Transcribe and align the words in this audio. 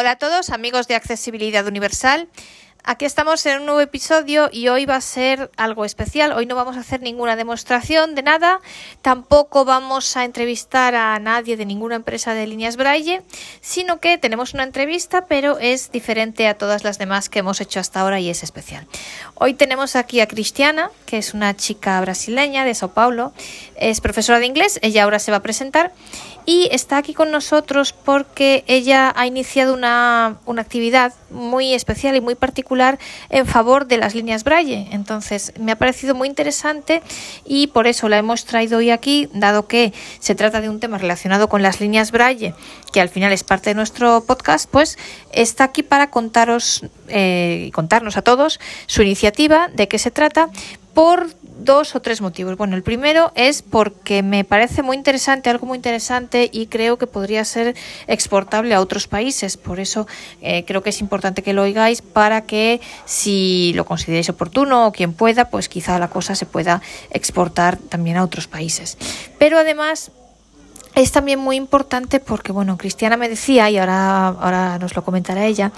Hola 0.00 0.12
a 0.12 0.16
todos, 0.16 0.48
amigos 0.48 0.88
de 0.88 0.94
Accesibilidad 0.94 1.66
Universal. 1.66 2.26
Aquí 2.84 3.04
estamos 3.04 3.44
en 3.44 3.60
un 3.60 3.66
nuevo 3.66 3.82
episodio 3.82 4.48
y 4.50 4.68
hoy 4.68 4.86
va 4.86 4.96
a 4.96 5.00
ser 5.02 5.50
algo 5.58 5.84
especial. 5.84 6.32
Hoy 6.32 6.46
no 6.46 6.54
vamos 6.54 6.78
a 6.78 6.80
hacer 6.80 7.02
ninguna 7.02 7.36
demostración 7.36 8.14
de 8.14 8.22
nada, 8.22 8.60
tampoco 9.02 9.66
vamos 9.66 10.16
a 10.16 10.24
entrevistar 10.24 10.94
a 10.94 11.18
nadie 11.18 11.58
de 11.58 11.66
ninguna 11.66 11.96
empresa 11.96 12.32
de 12.32 12.46
líneas 12.46 12.78
Braille, 12.78 13.20
sino 13.60 14.00
que 14.00 14.16
tenemos 14.16 14.54
una 14.54 14.62
entrevista, 14.62 15.26
pero 15.26 15.58
es 15.58 15.92
diferente 15.92 16.48
a 16.48 16.56
todas 16.56 16.82
las 16.82 16.96
demás 16.96 17.28
que 17.28 17.40
hemos 17.40 17.60
hecho 17.60 17.78
hasta 17.78 18.00
ahora 18.00 18.20
y 18.20 18.30
es 18.30 18.42
especial. 18.42 18.86
Hoy 19.34 19.52
tenemos 19.52 19.96
aquí 19.96 20.20
a 20.20 20.28
Cristiana, 20.28 20.90
que 21.04 21.18
es 21.18 21.34
una 21.34 21.54
chica 21.54 22.00
brasileña 22.00 22.64
de 22.64 22.74
Sao 22.74 22.94
Paulo, 22.94 23.34
es 23.76 24.00
profesora 24.00 24.38
de 24.38 24.46
inglés, 24.46 24.78
ella 24.80 25.04
ahora 25.04 25.18
se 25.18 25.30
va 25.30 25.38
a 25.38 25.42
presentar 25.42 25.92
y 26.46 26.68
está 26.72 26.98
aquí 26.98 27.14
con 27.14 27.30
nosotros 27.30 27.92
porque 27.92 28.64
ella 28.66 29.12
ha 29.16 29.26
iniciado 29.26 29.74
una, 29.74 30.36
una 30.46 30.62
actividad 30.62 31.14
muy 31.30 31.74
especial 31.74 32.16
y 32.16 32.20
muy 32.20 32.34
particular 32.34 32.98
en 33.28 33.46
favor 33.46 33.86
de 33.86 33.98
las 33.98 34.14
líneas 34.14 34.44
Braille. 34.44 34.88
Entonces, 34.90 35.52
me 35.58 35.72
ha 35.72 35.76
parecido 35.76 36.14
muy 36.14 36.28
interesante 36.28 37.02
y 37.44 37.68
por 37.68 37.86
eso 37.86 38.08
la 38.08 38.18
hemos 38.18 38.44
traído 38.44 38.78
hoy 38.78 38.90
aquí, 38.90 39.28
dado 39.32 39.66
que 39.66 39.92
se 40.18 40.34
trata 40.34 40.60
de 40.60 40.68
un 40.68 40.80
tema 40.80 40.98
relacionado 40.98 41.48
con 41.48 41.62
las 41.62 41.80
líneas 41.80 42.10
Braille, 42.10 42.54
que 42.92 43.00
al 43.00 43.08
final 43.08 43.32
es 43.32 43.44
parte 43.44 43.70
de 43.70 43.74
nuestro 43.74 44.24
podcast, 44.24 44.68
pues 44.70 44.98
está 45.32 45.64
aquí 45.64 45.82
para 45.82 46.10
contaros 46.10 46.84
eh, 47.08 47.64
y 47.68 47.70
contarnos 47.70 48.16
a 48.16 48.22
todos 48.22 48.60
su 48.86 49.02
iniciativa, 49.02 49.68
de 49.68 49.88
qué 49.88 49.98
se 49.98 50.10
trata, 50.10 50.50
por 50.94 51.28
dos 51.60 51.94
o 51.94 52.00
tres 52.00 52.20
motivos. 52.20 52.56
Bueno, 52.56 52.76
el 52.76 52.82
primero 52.82 53.32
es 53.34 53.62
porque 53.62 54.22
me 54.22 54.44
parece 54.44 54.82
muy 54.82 54.96
interesante, 54.96 55.50
algo 55.50 55.66
muy 55.66 55.76
interesante 55.76 56.48
y 56.52 56.66
creo 56.66 56.96
que 56.96 57.06
podría 57.06 57.44
ser 57.44 57.76
exportable 58.06 58.74
a 58.74 58.80
otros 58.80 59.06
países. 59.06 59.56
Por 59.56 59.78
eso 59.78 60.06
eh, 60.40 60.64
creo 60.64 60.82
que 60.82 60.90
es 60.90 61.00
importante 61.00 61.42
que 61.42 61.52
lo 61.52 61.62
oigáis 61.62 62.02
para 62.02 62.42
que 62.42 62.80
si 63.04 63.72
lo 63.74 63.84
consideréis 63.84 64.28
oportuno 64.30 64.86
o 64.86 64.92
quien 64.92 65.12
pueda, 65.12 65.50
pues 65.50 65.68
quizá 65.68 65.98
la 65.98 66.08
cosa 66.08 66.34
se 66.34 66.46
pueda 66.46 66.80
exportar 67.10 67.76
también 67.76 68.16
a 68.16 68.24
otros 68.24 68.48
países. 68.48 68.96
Pero 69.38 69.58
además 69.58 70.10
es 70.94 71.12
también 71.12 71.38
muy 71.38 71.56
importante 71.56 72.20
porque, 72.20 72.52
bueno, 72.52 72.76
Cristiana 72.76 73.16
me 73.16 73.28
decía, 73.28 73.70
y 73.70 73.78
ahora, 73.78 74.28
ahora 74.28 74.78
nos 74.78 74.94
lo 74.96 75.04
comentará 75.04 75.46
ella, 75.46 75.72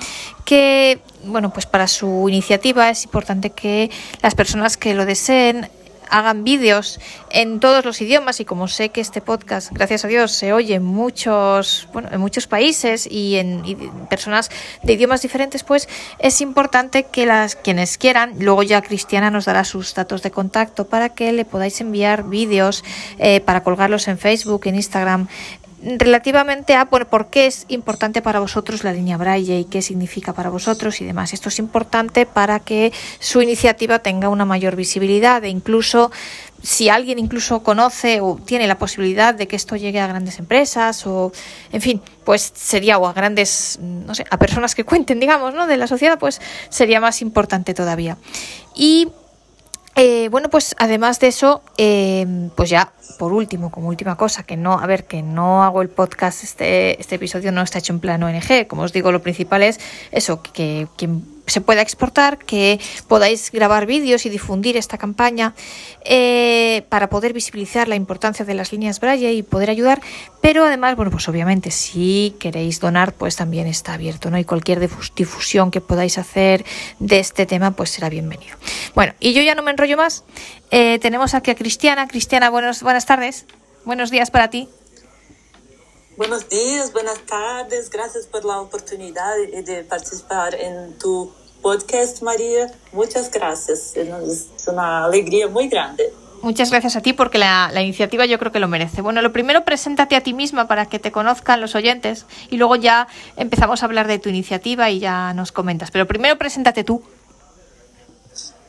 que, 0.45 1.01
bueno, 1.25 1.53
pues 1.53 1.67
para 1.67 1.87
su 1.87 2.29
iniciativa 2.29 2.91
es 2.91 3.05
importante 3.05 3.51
que 3.51 3.91
las 4.23 4.35
personas 4.35 4.77
que 4.77 4.95
lo 4.95 5.05
deseen 5.05 5.69
hagan 6.13 6.45
vídeos 6.45 7.01
en 7.31 7.59
todos 7.59 7.85
los 7.85 8.01
idiomas 8.01 8.39
y 8.41 8.45
como 8.45 8.69
sé 8.69 8.91
que 8.91 9.01
este 9.01 9.21
podcast, 9.21 9.73
gracias 9.73 10.05
a 10.05 10.09
Dios, 10.09 10.31
se 10.33 10.53
oye 10.53 10.75
en 10.75 10.85
muchos, 10.85 11.89
bueno, 11.93 12.11
en 12.13 12.21
muchos 12.21 12.47
países 12.47 13.09
y 13.11 13.37
en 13.37 13.63
personas 14.11 14.51
de 14.83 14.93
idiomas 14.93 15.23
diferentes, 15.23 15.65
pues 15.65 15.89
es 16.19 16.41
importante 16.43 17.05
que 17.05 17.25
las 17.25 17.57
quienes 17.57 17.97
quieran, 17.97 18.35
luego 18.39 18.63
ya 18.63 18.83
Cristiana 18.83 19.31
nos 19.31 19.47
dará 19.47 19.65
sus 19.65 19.95
datos 19.95 20.23
de 20.23 20.31
contacto 20.31 20.87
para 20.87 21.09
que 21.09 21.33
le 21.33 21.47
podáis 21.47 21.81
enviar 21.81 22.25
vídeos 22.25 22.85
eh, 23.19 23.41
para 23.41 23.63
colgarlos 23.63 24.07
en 24.09 24.19
Facebook, 24.19 24.67
en 24.67 24.75
Instagram, 24.75 25.29
relativamente 25.83 26.75
a 26.75 26.87
por, 26.87 27.27
qué 27.27 27.47
es 27.47 27.65
importante 27.69 28.23
para 28.23 28.41
vosotros 28.41 28.85
la 28.85 28.93
línea 28.93 29.17
Braille 29.17 29.61
y 29.61 29.65
qué 29.65 29.83
significa 29.83 30.33
para 30.33 30.51
vosotros 30.51 31.01
y 31.01 31.05
demás. 31.05 31.33
Esto 31.33 31.49
es 31.49 31.59
importante 31.59 32.27
para 32.27 32.61
que 32.61 32.93
su 33.19 33.43
iniciativa 33.43 33.99
tenga 33.99 34.29
una 34.29 34.45
mayor 34.45 34.77
visibilidad 34.77 35.43
e 35.45 35.49
incluso 35.49 36.11
si 36.63 36.89
alguien 36.89 37.19
incluso 37.19 37.65
conoce 37.65 38.21
o 38.21 38.37
tiene 38.37 38.69
la 38.69 38.79
posibilidad 38.79 39.35
de 39.35 39.49
que 39.49 39.57
esto 39.57 39.75
llegue 39.75 39.99
a 39.99 40.07
grandes 40.07 40.39
empresas 40.39 41.05
o 41.07 41.33
en 41.73 41.81
fin, 41.81 42.01
pues 42.25 42.53
sería 42.55 42.99
o 42.99 43.07
a 43.07 43.13
grandes, 43.13 43.79
no 43.81 44.15
sé, 44.15 44.25
a 44.31 44.39
personas 44.39 44.75
que 44.75 44.85
cuenten, 44.85 45.19
digamos, 45.21 45.55
¿no? 45.55 45.67
de 45.67 45.77
la 45.77 45.89
sociedad, 45.89 46.19
pues 46.19 46.41
sería 46.69 47.01
más 47.01 47.23
importante 47.23 47.75
todavía. 47.75 48.17
Y 48.75 49.09
eh, 49.95 50.29
bueno, 50.31 50.48
pues 50.48 50.75
además 50.79 51.21
de 51.21 51.29
eso, 51.29 51.63
eh, 51.77 52.27
pues 52.57 52.70
ya 52.70 52.92
por 53.19 53.33
último, 53.33 53.70
como 53.70 53.89
última 53.89 54.17
cosa, 54.17 54.42
que 54.42 54.57
no, 54.57 54.79
a 54.79 54.86
ver, 54.86 55.05
que 55.05 55.23
no 55.23 55.63
hago 55.63 55.83
el 55.83 55.89
podcast, 55.89 56.45
este, 56.45 57.01
este 57.01 57.17
episodio 57.17 57.53
no 57.53 57.63
está 57.63 57.79
hecho 57.79 57.92
en 57.92 58.01
plan 58.01 58.23
ONG, 58.23 58.67
como 58.67 58.83
os 58.83 58.92
digo, 58.92 59.13
lo 59.13 59.23
principal 59.23 59.63
es 59.63 59.79
eso, 60.11 60.42
que 60.42 60.89
quien 60.97 61.32
se 61.52 61.61
pueda 61.61 61.83
exportar, 61.83 62.39
que 62.39 62.80
podáis 63.08 63.52
grabar 63.52 63.85
vídeos 63.85 64.24
y 64.24 64.30
difundir 64.30 64.77
esta 64.79 64.96
campaña 64.96 65.55
eh, 66.05 66.86
para 66.89 67.11
poder 67.11 67.35
visibilizar 67.35 67.89
la 67.89 67.95
importancia 67.95 68.46
de 68.46 68.55
las 68.55 68.73
líneas 68.73 69.01
Braille 69.01 69.33
y 69.35 69.42
poder 69.42 69.68
ayudar. 69.68 70.01
Pero 70.41 70.64
además, 70.64 70.96
bueno, 70.96 71.11
pues 71.11 71.29
obviamente 71.29 71.70
si 71.70 72.35
queréis 72.41 72.80
donar, 72.80 73.12
pues 73.12 73.36
también 73.36 73.67
está 73.67 73.92
abierto, 73.95 74.30
¿no? 74.30 74.39
Y 74.39 74.45
cualquier 74.45 74.80
difusión 74.80 75.70
que 75.70 75.83
podáis 75.83 76.17
hacer 76.17 76.64
de 76.98 77.18
este 77.18 77.45
tema, 77.45 77.73
pues 77.73 77.91
será 77.91 78.08
bienvenido. 78.08 78.57
Bueno, 78.95 79.12
y 79.20 79.35
yo 79.35 79.42
ya 79.42 79.55
no 79.55 79.62
me 79.62 79.70
enrollo 79.70 79.98
más. 79.98 80.24
Eh, 80.70 80.98
tenemos 81.01 81.35
aquí 81.35 81.51
a 81.51 81.55
Cristiana. 81.55 82.08
Cristiana, 82.08 82.48
buenos, 82.48 82.83
buenas 82.83 83.05
tardes. 83.05 83.45
Buenos 83.85 84.11
días 84.11 84.30
para 84.30 84.48
ti. 84.48 84.68
Buenos 86.17 86.48
días, 86.48 86.92
buenas 86.92 87.18
tardes. 87.27 87.91
Gracias 87.91 88.27
por 88.27 88.45
la 88.45 88.61
oportunidad 88.61 89.35
de 89.36 89.85
participar 89.85 90.55
en 90.55 90.98
tu 90.98 91.33
podcast, 91.62 92.20
María. 92.23 92.70
Muchas 92.92 93.30
gracias. 93.30 93.96
Es 93.96 94.48
una 94.67 95.05
alegría 95.05 95.48
muy 95.48 95.68
grande. 95.68 96.12
Muchas 96.42 96.70
gracias 96.70 96.96
a 96.96 97.00
ti 97.00 97.12
porque 97.12 97.39
la, 97.39 97.70
la, 97.73 97.83
iniciativa 97.83 98.27
yo 98.27 98.36
creo 98.40 98.50
que 98.50 98.58
lo 98.58 98.67
merece. 98.67 99.00
Bueno, 99.00 99.23
lo 99.23 99.33
primero, 99.33 99.64
preséntate 99.64 100.17
a 100.17 100.23
ti 100.23 100.34
misma 100.34 100.67
para 100.67 100.86
que 100.86 100.98
te 100.98 101.12
conozcan 101.12 101.61
los 101.61 101.77
oyentes 101.77 102.27
y 102.50 102.56
luego 102.56 102.74
ya 102.74 103.06
empezamos 103.36 103.83
a 103.83 103.86
hablar 103.86 104.08
de 104.08 104.18
tu 104.18 104.28
iniciativa 104.28 104.90
y 104.90 104.98
ya 104.98 105.33
nos 105.34 105.52
comentas. 105.52 105.92
Pero 105.92 106.08
primero, 106.08 106.36
preséntate 106.36 106.83
tú. 106.83 107.00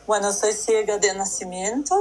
Bueno, 0.05 0.31
soy 0.31 0.53
ciega 0.53 0.99
de 0.99 1.15
nacimiento 1.15 1.95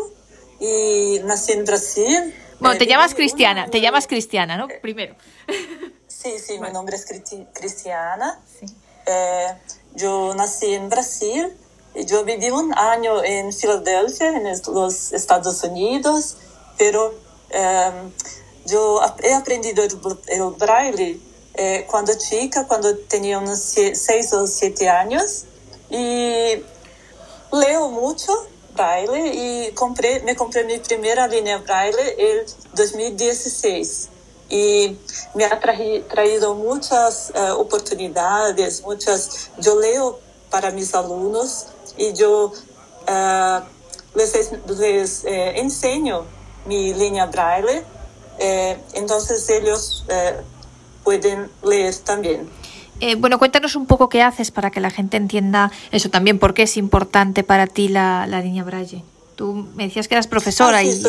y 0.61 1.21
nací 1.25 1.53
en 1.53 1.65
Brasil. 1.65 2.35
Bueno, 2.61 2.79
te 2.79 2.87
llamas 2.87 3.15
Cristiana, 3.15 3.69
te 3.69 3.81
llamas 3.81 4.07
Cristiana, 4.07 4.57
¿no? 4.57 4.69
Primero. 4.83 5.17
Sí, 6.07 6.39
sí, 6.39 6.61
mi 6.61 6.71
nombre 6.71 6.97
es 6.97 7.07
Cristiana. 7.55 8.39
Eh, 9.13 9.55
yo 9.95 10.35
nací 10.35 10.73
en 10.75 10.89
Brasil 10.89 11.55
y 11.95 12.07
yo 12.07 12.25
viví 12.25 12.51
un 12.51 12.73
año 12.77 13.23
en 13.23 13.53
Filadelfia, 13.53 14.29
en 14.29 14.45
los 14.45 15.13
Estados 15.13 15.63
Unidos, 15.65 16.37
pero 16.79 17.15
em, 17.51 18.11
yo 18.65 19.01
he 19.23 19.35
aprendido 19.35 19.85
el, 19.85 20.43
braille 20.59 21.21
eh, 21.55 21.87
cuando 21.91 22.13
chica, 22.15 22.67
cuando 22.67 22.97
tenía 22.97 23.39
unos 23.39 23.59
seis 23.59 24.33
o 24.33 24.47
siete 24.47 24.89
años 24.89 25.45
y 25.91 26.63
leo 27.53 27.91
mucho 27.91 28.33
braille 28.75 29.23
y 29.35 29.73
compré, 29.73 30.21
me 30.21 30.35
compré 30.35 30.65
mi 30.65 30.79
primera 30.79 31.27
línea 31.29 31.59
braille 31.59 32.15
en 32.17 32.47
2016 32.75 34.09
y 34.53 34.99
me 35.35 35.47
ha 35.47 35.59
traído 35.59 36.55
muchas 36.55 37.33
eh, 37.35 37.51
oportunidades, 37.53 38.83
muchas, 38.83 39.51
yo 39.59 39.81
leo 39.81 40.21
para 40.51 40.71
mis 40.71 40.95
alumnos 40.95 41.69
y 41.97 42.13
yo 42.13 42.53
uh, 43.09 43.61
les, 44.15 44.53
les 44.79 45.25
eh, 45.25 45.59
enseño 45.59 46.27
mi 46.67 46.93
línea 46.93 47.25
braille, 47.27 47.83
entonces 48.93 49.49
ellos 49.49 50.05
pueden 51.03 51.49
leer 51.63 51.95
también. 51.97 52.49
bueno, 53.19 53.39
cuéntanos 53.39 53.75
un 53.75 53.87
poco 53.87 54.09
qué 54.09 54.23
haces 54.23 54.51
para 54.51 54.71
que 54.71 54.81
la 54.81 54.91
gente 54.91 55.17
entienda 55.17 55.71
eso 55.93 56.11
también, 56.11 56.39
por 56.39 56.53
qué 56.53 56.65
es 56.65 56.77
importante 56.77 57.43
para 57.43 57.67
ti 57.67 57.89
la, 57.89 58.27
la 58.27 58.41
línea 58.41 58.65
braille. 58.65 59.03
Tú 59.35 59.55
me 59.75 59.85
decías 59.85 60.09
que 60.09 60.15
eras 60.15 60.27
profesora 60.27 60.79
ah, 60.79 60.85
y... 60.85 61.03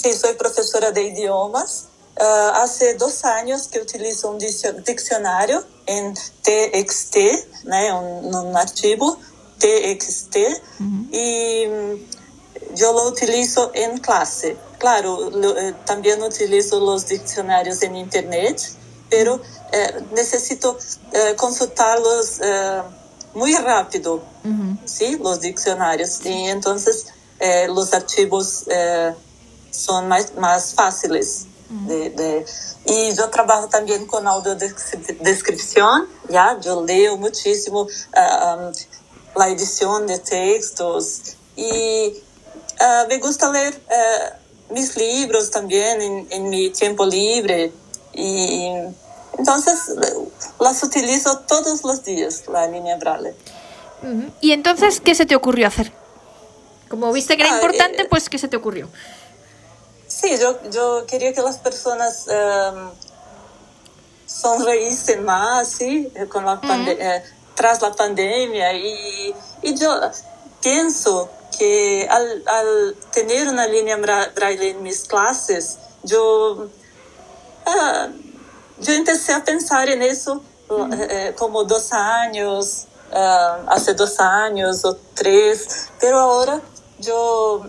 Sí, 0.00 0.14
soy 0.14 0.32
profesora 0.32 0.92
de 0.92 1.02
idiomas. 1.02 1.88
Uh, 2.18 2.22
hace 2.54 2.94
dos 2.94 3.22
años 3.24 3.68
que 3.68 3.80
utilizo 3.80 4.30
un 4.30 4.38
diccionario 4.38 5.62
en 5.84 6.14
TXT, 6.14 7.16
¿no? 7.64 8.00
un, 8.00 8.34
un, 8.34 8.56
archivo 8.56 9.18
TXT, 9.58 10.36
uh 10.36 10.84
-huh. 10.84 11.08
y 11.12 11.66
mm, 11.66 12.76
yo 12.76 12.92
lo 12.92 13.08
utilizo 13.08 13.72
en 13.74 13.98
clase. 13.98 14.56
Claro, 14.78 15.28
lo, 15.30 15.56
eh, 15.58 15.74
también 15.84 16.22
utilizo 16.22 16.80
los 16.80 17.06
diccionarios 17.06 17.82
en 17.82 17.96
Internet, 17.96 18.56
pero 19.10 19.40
eh, 19.72 20.02
necesito 20.12 20.78
eh, 21.12 21.34
consultarlos 21.36 22.40
eh, 22.40 22.82
muy 23.34 23.54
rápido, 23.54 24.14
uh 24.14 24.48
-huh. 24.48 24.78
¿sí? 24.86 25.18
Los 25.22 25.40
diccionarios. 25.40 26.24
Y 26.24 26.48
entonces 26.48 27.06
eh, 27.38 27.66
los 27.68 27.92
archivos 27.92 28.64
son 29.70 30.08
más, 30.08 30.34
más 30.36 30.74
fáciles. 30.74 31.46
De, 31.86 32.10
de, 32.10 32.44
y 32.84 33.14
yo 33.14 33.30
trabajo 33.30 33.68
también 33.68 34.04
con 34.04 34.26
audiodescripción, 34.26 36.08
ya, 36.28 36.58
yo 36.60 36.84
leo 36.84 37.16
muchísimo 37.16 37.82
uh, 37.82 37.86
um, 37.86 38.72
la 39.36 39.48
edición 39.50 40.04
de 40.08 40.18
textos 40.18 41.36
y 41.54 42.12
uh, 42.80 43.08
me 43.08 43.18
gusta 43.18 43.52
leer 43.52 43.80
uh, 43.88 44.74
mis 44.74 44.96
libros 44.96 45.52
también 45.52 46.02
en, 46.02 46.26
en, 46.30 46.48
mi 46.48 46.70
tiempo 46.70 47.06
libre 47.06 47.72
y 48.14 48.72
entonces 49.38 49.94
las 50.58 50.82
utilizo 50.82 51.38
todos 51.46 51.84
los 51.84 52.02
días, 52.02 52.44
la 52.48 52.66
línea 52.66 52.96
Braille. 52.96 53.34
¿Y 54.40 54.52
entonces 54.52 55.00
qué 55.00 55.14
se 55.14 55.26
te 55.26 55.36
ocurrió 55.36 55.66
hacer? 55.66 55.92
Como 56.88 57.12
viste 57.12 57.36
que 57.36 57.42
era 57.42 57.52
ah, 57.52 57.56
importante, 57.56 58.02
eh, 58.02 58.06
pues 58.08 58.28
¿qué 58.28 58.38
se 58.38 58.48
te 58.48 58.56
ocurrió? 58.56 58.88
Sí, 60.20 60.36
yo, 60.38 60.60
yo 60.70 61.06
quería 61.06 61.32
que 61.32 61.40
las 61.40 61.56
personas 61.58 62.26
um, 62.26 62.90
sonreísen 64.26 65.24
más, 65.24 65.68
¿sí? 65.68 66.12
Con 66.28 66.44
la 66.44 66.60
eh, 66.88 67.24
tras 67.54 67.80
la 67.80 67.92
pandemia. 67.92 68.74
Y, 68.74 69.34
y 69.62 69.74
yo 69.74 69.98
pienso 70.60 71.30
que 71.58 72.06
al, 72.10 72.42
al, 72.46 72.96
tener 73.12 73.48
una 73.48 73.66
línea 73.66 73.96
braille 73.96 74.70
en 74.70 74.82
mis 74.82 75.04
clases, 75.04 75.78
yo, 76.02 76.68
ah, 77.64 78.08
yo 78.78 78.92
empecé 78.92 79.32
a 79.32 79.42
pensar 79.42 79.88
en 79.88 80.02
eso 80.02 80.42
eh, 80.92 81.34
como 81.38 81.64
dos 81.64 81.92
años, 81.92 82.86
uh, 83.10 83.70
hace 83.70 83.94
dos 83.94 84.20
años 84.20 84.84
o 84.84 84.96
tres, 85.14 85.88
pero 85.98 86.20
ahora 86.20 86.60
yo 86.98 87.62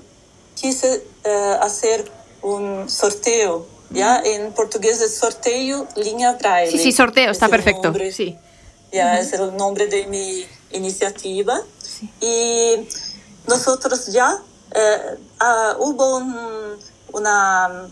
quise 0.53 1.03
uh, 1.25 1.63
hacer 1.63 2.21
un 2.42 2.90
sorteo, 2.90 3.66
¿ya? 3.90 4.22
En 4.24 4.52
portugués 4.54 5.02
es 5.02 5.16
sorteo 5.18 5.88
línea 5.96 6.34
braille. 6.34 6.72
Sí, 6.72 6.78
sí, 6.78 6.92
sorteo, 6.92 7.32
está 7.32 7.48
perfecto, 7.48 7.84
nombre, 7.84 8.12
sí. 8.12 8.38
Ya, 8.92 9.20
es 9.20 9.34
el 9.34 9.56
nombre 9.56 9.88
de 9.88 10.08
mi 10.08 10.46
iniciativa. 10.72 11.62
Sí. 11.82 12.10
Y 12.20 12.88
nosotros 13.48 14.08
ya 14.08 14.36
uh, 14.36 15.76
hubo 15.80 16.18
un, 16.18 16.78
una, 17.14 17.88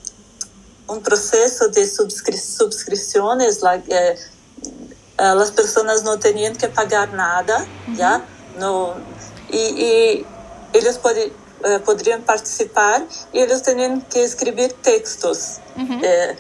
un 0.88 1.02
proceso 1.02 1.68
de 1.70 1.88
suscripciones, 1.88 3.62
la, 3.62 3.82
Uh, 5.22 5.36
las 5.36 5.52
personas 5.52 6.04
no 6.04 6.18
tenían 6.18 6.56
que 6.56 6.70
pagar 6.70 7.14
nada, 7.14 7.58
uh 7.60 7.92
-huh. 7.92 7.98
¿ya? 7.98 8.26
No, 8.58 8.94
y, 9.52 9.58
y 9.58 10.26
ellos 10.72 10.98
pod 10.98 11.18
uh, 11.64 11.80
podrían 11.84 12.22
participar 12.22 13.06
y 13.34 13.42
ellos 13.42 13.62
tenían 13.64 14.02
que 14.02 14.24
escribir 14.24 14.74
textos. 14.74 15.60
Uh 15.76 15.82
-huh. 15.82 16.04
eh, 16.04 16.38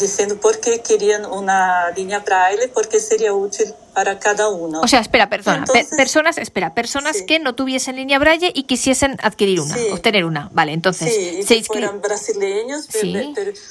diciendo 0.00 0.36
por 0.40 0.60
qué 0.60 0.80
querían 0.80 1.24
una 1.26 1.90
línea 1.90 2.20
braille, 2.20 2.68
porque 2.68 3.00
sería 3.00 3.32
útil 3.32 3.74
para 3.94 4.18
cada 4.18 4.48
uno. 4.48 4.80
O 4.80 4.88
sea, 4.88 5.00
espera, 5.00 5.28
perdona, 5.28 5.64
personas, 5.96 6.38
espera, 6.38 6.74
personas 6.74 7.22
que 7.22 7.38
no 7.38 7.54
tuviesen 7.54 7.96
línea 7.96 8.18
braille 8.18 8.52
y 8.54 8.64
quisiesen 8.64 9.16
adquirir 9.22 9.60
una, 9.60 9.76
obtener 9.92 10.24
una, 10.24 10.48
vale, 10.52 10.72
entonces. 10.72 11.12
Sí, 11.12 11.42
se 11.42 11.62
fueran 11.64 12.00
brasileños, 12.00 12.88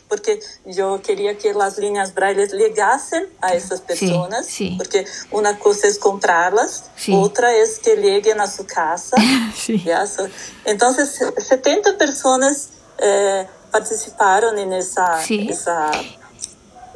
porque 0.07 0.39
yo 0.65 1.01
quería 1.01 1.37
que 1.37 1.53
las 1.53 1.77
líneas 1.77 2.13
braille 2.13 2.47
llegasen 2.47 3.27
a 3.41 3.53
esas 3.53 3.81
personas, 3.81 4.47
porque 4.77 5.05
una 5.31 5.57
cosa 5.57 5.87
es 5.87 5.97
comprarlas, 5.97 6.85
otra 7.11 7.55
es 7.55 7.79
que 7.79 7.95
lleguen 7.95 8.41
a 8.41 8.47
su 8.47 8.65
casa. 8.65 9.17
Entonces, 10.65 11.19
70 11.37 11.97
personas 11.97 12.69
eh, 12.99 13.47
participaron 13.71 14.57
en 14.59 14.73
esa, 14.73 15.23
esa 15.23 15.91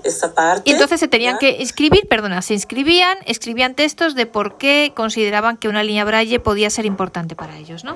esa 0.03 0.33
parte. 0.33 0.69
Y 0.69 0.73
entonces 0.73 1.00
se 1.00 1.07
tenían 1.07 1.38
que 1.38 1.61
escribir, 1.61 2.07
perdona, 2.07 2.41
se 2.41 2.53
inscribían, 2.53 3.17
escribían 3.25 3.75
textos 3.75 4.15
de 4.15 4.25
por 4.25 4.57
qué 4.57 4.94
consideraban 4.95 5.57
que 5.57 5.67
una 5.67 5.83
línea 5.83 6.05
braille 6.05 6.39
podía 6.39 6.69
ser 6.69 6.85
importante 6.85 7.35
para 7.35 7.57
ellos, 7.57 7.83
¿no? 7.83 7.95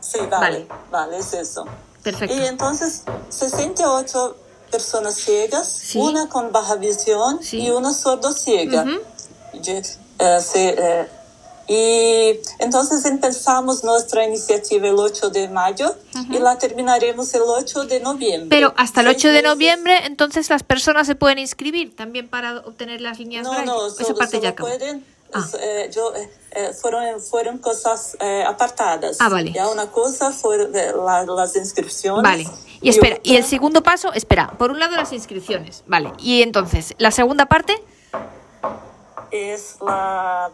Sí, 0.00 0.18
vale, 0.30 0.66
vale, 0.90 1.18
es 1.18 1.34
eso. 1.34 1.66
Perfecto. 2.02 2.34
Y 2.34 2.46
entonces 2.46 3.02
68 3.28 4.36
personas 4.70 5.14
ciegas, 5.14 5.92
una 5.94 6.28
con 6.28 6.52
baja 6.52 6.76
visión 6.76 7.40
y 7.52 7.70
una 7.70 7.92
sordo 7.92 8.32
ciega. 8.32 8.84
Eh, 10.20 10.40
se, 10.40 10.68
eh, 10.70 11.08
y 11.68 12.40
entonces 12.60 13.04
empezamos 13.04 13.84
nuestra 13.84 14.24
iniciativa 14.24 14.88
el 14.88 14.94
8 14.94 15.28
de 15.28 15.48
mayo 15.48 15.94
y 16.30 16.38
la 16.38 16.56
terminaremos 16.56 17.34
el 17.34 17.42
8 17.42 17.84
de 17.84 18.00
noviembre. 18.00 18.48
Pero 18.48 18.72
hasta 18.78 19.02
el 19.02 19.08
8 19.08 19.28
de 19.28 19.42
noviembre, 19.42 20.06
entonces 20.06 20.48
las 20.48 20.62
personas 20.62 21.06
se 21.06 21.14
pueden 21.14 21.38
inscribir 21.38 21.94
también 21.94 22.26
para 22.26 22.56
obtener 22.60 23.02
las 23.02 23.18
líneas 23.18 23.44
No, 23.44 23.62
no, 23.66 23.90
solo, 23.90 24.14
parte 24.14 24.40
ya 24.40 24.56
pueden. 24.56 25.04
Ah. 25.34 25.46
Eh, 25.60 25.90
yo, 25.94 26.14
eh, 26.14 26.30
eh, 26.52 26.72
fueron, 26.72 27.20
fueron 27.20 27.58
cosas 27.58 28.16
apartadas. 28.46 29.18
Ah, 29.20 29.28
vale. 29.28 29.52
Ya 29.52 29.68
una 29.68 29.90
cosa 29.90 30.32
fueron 30.32 30.72
las 30.72 31.54
inscripciones. 31.54 32.22
Vale. 32.22 32.48
Y 32.80 32.88
espera, 32.88 33.18
y 33.22 33.36
el 33.36 33.44
segundo 33.44 33.82
paso, 33.82 34.14
espera, 34.14 34.54
por 34.56 34.70
un 34.70 34.78
lado 34.78 34.96
las 34.96 35.12
inscripciones, 35.12 35.82
vale. 35.86 36.12
Y 36.18 36.40
entonces, 36.40 36.94
la 36.96 37.10
segunda 37.10 37.44
parte 37.44 37.74
es 39.30 39.76
la 39.82 40.50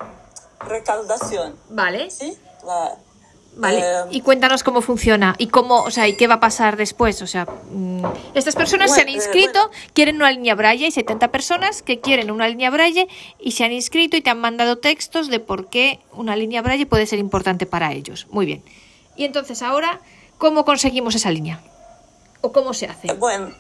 recaudación. 0.65 1.57
Vale. 1.71 2.11
¿Sí? 2.11 2.37
Vale, 3.57 3.79
eh, 3.79 4.05
y 4.11 4.21
cuéntanos 4.21 4.65
cómo 4.65 4.81
funciona 4.81 5.37
y 5.39 5.47
cómo, 5.47 5.83
o 5.83 5.91
sea, 5.91 6.09
y 6.09 6.17
qué 6.17 6.27
va 6.27 6.35
a 6.35 6.41
pasar 6.41 6.77
después. 6.77 7.23
O 7.23 7.27
sea, 7.27 7.45
mm, 7.45 8.05
estas 8.35 8.57
personas 8.57 8.93
se 8.93 9.03
han 9.03 9.09
inscrito, 9.09 9.71
quieren 9.93 10.17
una 10.17 10.33
línea 10.33 10.55
braille, 10.55 10.87
hay 10.87 10.91
70 10.91 11.29
personas 11.31 11.83
que 11.83 12.01
quieren 12.01 12.31
una 12.31 12.49
línea 12.49 12.71
braille 12.71 13.07
y 13.39 13.53
se 13.53 13.65
han 13.65 13.73
inscrito 13.73 14.17
y 14.17 14.23
te 14.23 14.31
han 14.31 14.41
mandado 14.41 14.79
textos 14.79 15.29
de 15.29 15.39
por 15.39 15.69
qué 15.69 16.01
una 16.13 16.35
línea 16.35 16.63
braille 16.63 16.87
puede 16.87 17.07
ser 17.07 17.19
importante 17.21 17.67
para 17.67 17.93
ellos. 17.93 18.27
Muy 18.31 18.47
bien. 18.47 18.65
Y 19.17 19.25
entonces 19.25 19.63
ahora, 19.63 20.01
¿cómo 20.39 20.65
conseguimos 20.65 21.15
esa 21.15 21.31
línea? 21.31 21.61
¿O 22.41 22.53
cómo 22.53 22.75
se 22.75 22.87
hace? 22.87 23.13
Bueno, 23.15 23.53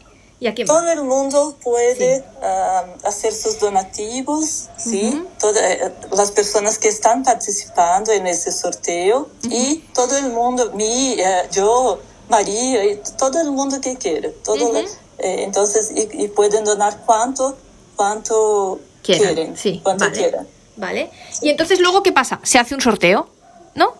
todo 0.66 0.90
el 0.90 1.02
mundo 1.02 1.56
puede 1.62 2.18
um, 2.18 3.06
hacer 3.06 3.32
sus 3.32 3.58
donativos, 3.60 4.68
¿sí? 4.76 5.24
Todas 5.38 5.62
eh, 5.62 5.92
las 6.12 6.30
personas 6.32 6.78
que 6.78 6.88
están 6.88 7.22
participando 7.22 8.12
en 8.12 8.26
ese 8.26 8.52
sorteo 8.52 9.28
y 9.44 9.76
todo 9.94 10.16
el 10.18 10.30
mundo, 10.30 10.72
mi, 10.74 11.14
eh, 11.14 11.48
yo, 11.52 12.00
María, 12.28 12.84
y 12.84 13.00
todo 13.16 13.40
el 13.40 13.50
mundo 13.52 13.80
que 13.80 13.96
quiera. 13.96 14.30
Todo 14.44 14.76
eh, 14.76 14.86
entonces, 15.18 15.92
y, 15.94 16.28
pueden 16.28 16.64
donar 16.64 17.02
cuanto, 17.06 17.56
cuanto 17.96 18.80
quieren. 19.02 19.56
sí, 19.56 19.80
cuanto 19.82 20.04
vale. 20.04 20.16
quieran. 20.16 20.48
Vale. 20.76 21.10
Y 21.40 21.50
entonces 21.50 21.78
luego, 21.78 22.02
¿qué 22.02 22.12
pasa? 22.12 22.40
Se 22.42 22.58
hace 22.58 22.74
un 22.74 22.80
sorteo, 22.80 23.28
¿no? 23.74 23.94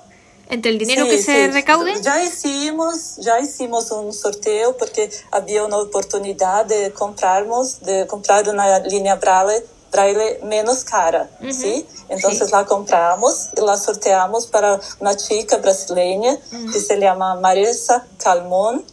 Entre 0.48 0.70
el 0.70 0.78
dinero 0.78 1.04
que 1.06 1.18
se 1.22 1.48
recaude? 1.48 2.00
Ya 2.02 2.22
hicimos, 2.22 3.16
ya 3.18 3.40
hicimos 3.40 3.90
un 3.90 4.12
sorteo 4.12 4.76
porque 4.76 5.10
había 5.30 5.64
una 5.64 5.78
oportunidad 5.78 6.66
de 6.66 6.92
comprarnos, 6.92 7.80
de 7.80 8.06
comprar 8.06 8.48
una 8.48 8.80
línea 8.80 9.16
braille, 9.16 9.64
braille 9.90 10.40
menos 10.42 10.84
cara, 10.84 11.30
¿sí? 11.50 11.86
Entonces 12.08 12.50
la 12.50 12.64
compramos 12.64 13.48
y 13.56 13.60
la 13.60 13.76
sorteamos 13.76 14.46
para 14.46 14.80
una 15.00 15.16
chica 15.16 15.56
brasileña 15.58 16.38
que 16.72 16.80
se 16.80 16.98
llama 16.98 17.36
Marisa 17.36 18.06
Calmon 18.18 18.84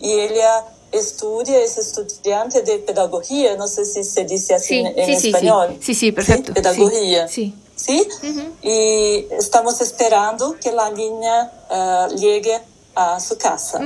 y 0.00 0.10
ella 0.12 0.64
estudia, 0.92 1.62
es 1.62 1.78
estudiante 1.78 2.62
de 2.62 2.78
pedagogía, 2.78 3.56
no 3.56 3.68
sé 3.68 3.84
si 3.84 4.02
se 4.02 4.24
dice 4.24 4.54
así 4.54 4.80
en, 4.80 4.98
español. 4.98 5.78
Sí, 5.80 5.94
sí, 5.94 6.12
perfecto. 6.12 6.52
Pedagogía. 6.52 7.28
sí. 7.28 7.54
¿Sí? 7.80 8.06
Y 8.62 9.26
estamos 9.34 9.80
esperando 9.80 10.56
que 10.60 10.72
la 10.72 10.90
niña 10.90 11.50
uh, 11.70 12.14
llegue 12.14 12.60
a 12.94 13.18
su 13.20 13.38
casa. 13.38 13.80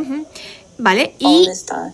Vale, 0.77 1.15
y, 1.21 1.49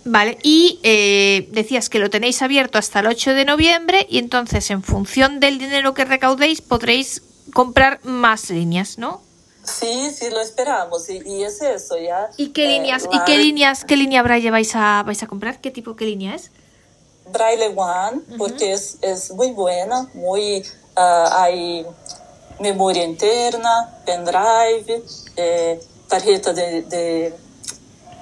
vale, 0.07 0.39
y 0.43 0.81
eh, 0.83 1.47
decías 1.53 1.91
que 1.91 1.99
lo 1.99 2.09
tenéis 2.09 2.41
abierto 2.41 2.79
hasta 2.79 3.01
el 3.01 3.09
8 3.09 3.35
de 3.35 3.45
noviembre 3.45 4.07
y 4.09 4.17
entonces 4.17 4.71
en 4.71 4.83
función 4.83 5.39
del 5.39 5.59
dinero 5.59 5.93
que 5.93 6.07
recaudéis 6.07 6.63
podréis 6.63 7.23
comprar 7.53 8.01
más 8.05 8.49
líneas, 8.49 8.97
¿no? 8.97 9.21
Sí, 9.63 10.11
sí, 10.11 10.31
lo 10.31 10.41
esperamos 10.41 11.11
y, 11.11 11.43
es 11.43 11.61
eso 11.61 11.99
ya. 11.99 12.31
¿Y 12.39 12.49
qué 12.49 12.65
eh, 12.65 12.79
líneas, 12.79 13.07
¿y 13.13 13.19
qué 13.27 13.37
líneas, 13.37 13.85
qué 13.85 13.99
línea 13.99 14.23
Braille 14.23 14.51
vais 14.51 14.75
a, 14.75 15.03
vais 15.03 15.23
a 15.23 15.27
comprar? 15.27 15.61
¿Qué 15.61 15.71
tipo, 15.71 15.95
qué 15.95 16.07
línea 16.07 16.35
es? 16.35 16.51
Braille 17.31 17.75
One, 17.77 18.23
porque 18.39 18.73
es, 18.73 18.97
es 19.03 19.31
muy 19.33 19.51
buena, 19.51 20.09
muy 20.15 20.65
uh, 21.01 21.29
hay 21.33 21.87
memoria 22.61 23.05
interna, 23.05 23.89
pendrive, 24.05 25.03
eh, 25.37 25.81
tarjeta 26.07 26.53
de, 26.53 26.83
de, 26.83 27.35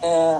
eh, 0.02 0.38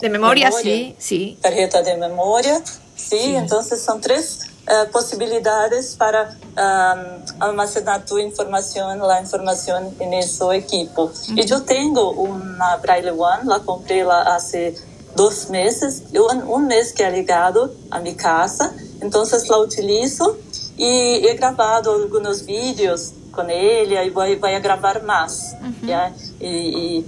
de 0.00 0.08
memoria, 0.10 0.52
sí, 0.52 0.94
sí. 0.98 1.38
Tarjeta 1.40 1.82
de 1.82 1.96
memoria, 1.96 2.62
sí, 2.94 3.18
sí. 3.18 3.34
entonces 3.34 3.82
son 3.82 4.00
tres 4.00 4.40
uh, 4.66 4.90
posibilidades 4.92 5.96
para 5.96 6.36
um, 6.56 7.42
almacenar 7.42 8.04
tu 8.04 8.18
información, 8.18 8.98
la 9.00 9.20
información 9.20 9.94
en 9.98 10.12
ese 10.12 10.44
equipo. 10.54 11.04
Uh 11.04 11.10
-huh. 11.10 11.42
Y 11.42 11.46
yo 11.46 11.62
tengo 11.62 12.10
una 12.10 12.76
Braille 12.76 13.10
One, 13.10 13.44
la 13.44 13.60
compré 13.60 14.04
la 14.04 14.36
hace 14.36 14.74
dos 15.16 15.48
meses, 15.48 16.02
un, 16.12 16.42
un 16.46 16.66
mes 16.66 16.92
que 16.92 17.04
ha 17.04 17.10
llegado 17.10 17.72
a 17.90 17.98
mi 17.98 18.14
casa, 18.14 18.72
entonces 19.00 19.48
la 19.48 19.58
utilizo 19.58 20.36
y 20.78 21.26
he 21.26 21.34
grabado 21.34 21.96
algunos 21.96 22.46
vídeos 22.46 23.12
con 23.32 23.50
ella 23.50 24.02
y 24.04 24.10
voy, 24.10 24.36
voy 24.36 24.52
a 24.52 24.60
grabar 24.60 25.02
más. 25.02 25.56
Uh 25.60 25.66
-huh. 25.66 25.88
¿ya? 25.88 26.12
Y, 26.40 26.46
y, 26.46 27.06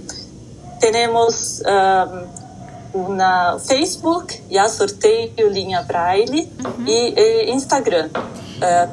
tenemos 0.79 1.61
um, 1.65 3.01
una 3.07 3.57
Facebook, 3.59 4.27
ya 4.49 4.67
sorteo 4.67 5.49
línea 5.49 5.81
braille 5.83 6.49
y 6.85 7.13
eh, 7.15 7.49
Instagram. 7.49 8.09
Uh, 8.09 8.87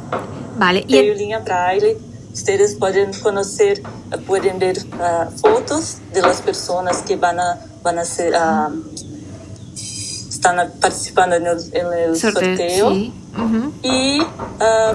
vale. 0.58 0.80
Sorteo 0.82 1.14
y 1.14 1.18
línea 1.18 1.38
braille. 1.40 1.96
Ustedes 2.32 2.76
pueden 2.76 3.12
conocer, 3.20 3.82
pueden 4.26 4.58
ver 4.58 4.76
uh, 4.78 5.30
fotos 5.40 5.98
de 6.12 6.20
las 6.22 6.40
personas 6.42 7.02
que 7.02 7.16
van 7.16 7.40
a, 7.40 7.58
van 7.82 7.98
a 7.98 8.04
ser, 8.04 8.32
uh, 8.34 8.70
están 10.38 10.72
participando 10.80 11.36
en 11.36 11.46
el, 11.46 11.58
en 11.72 11.92
el 11.92 12.16
sorteo. 12.16 12.56
sorteo. 12.56 12.90
Sí. 12.90 13.12
Uh 13.36 13.40
-huh. 13.40 13.72
Y 13.82 14.22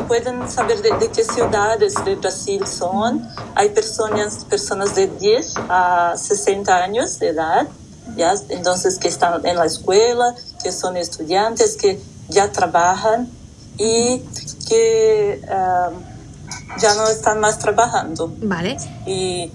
pueden 0.07 0.49
saber 0.49 0.81
de, 0.81 0.91
de, 0.97 1.07
qué 1.09 1.23
ciudades 1.23 1.93
de 2.03 2.15
Brasil 2.15 2.65
son. 2.65 3.21
Hay 3.55 3.69
personas, 3.69 4.45
personas 4.45 4.95
de 4.95 5.07
10 5.07 5.53
a 5.69 6.13
60 6.17 6.75
años 6.75 7.19
de 7.19 7.29
edad 7.29 7.67
¿ya? 8.15 8.33
Entonces, 8.49 8.97
que 8.99 9.07
están 9.07 9.45
en 9.45 9.55
la 9.55 9.65
escuela, 9.65 10.35
que 10.61 10.71
son 10.71 10.97
estudiantes, 10.97 11.77
que 11.77 11.99
ya 12.29 12.51
trabajan 12.51 13.29
y 13.77 14.21
que 14.67 15.41
uh, 15.43 16.79
ya 16.79 16.95
no 16.95 17.07
están 17.07 17.39
más 17.39 17.59
trabajando. 17.59 18.33
Vale. 18.41 18.77
Y 19.05 19.51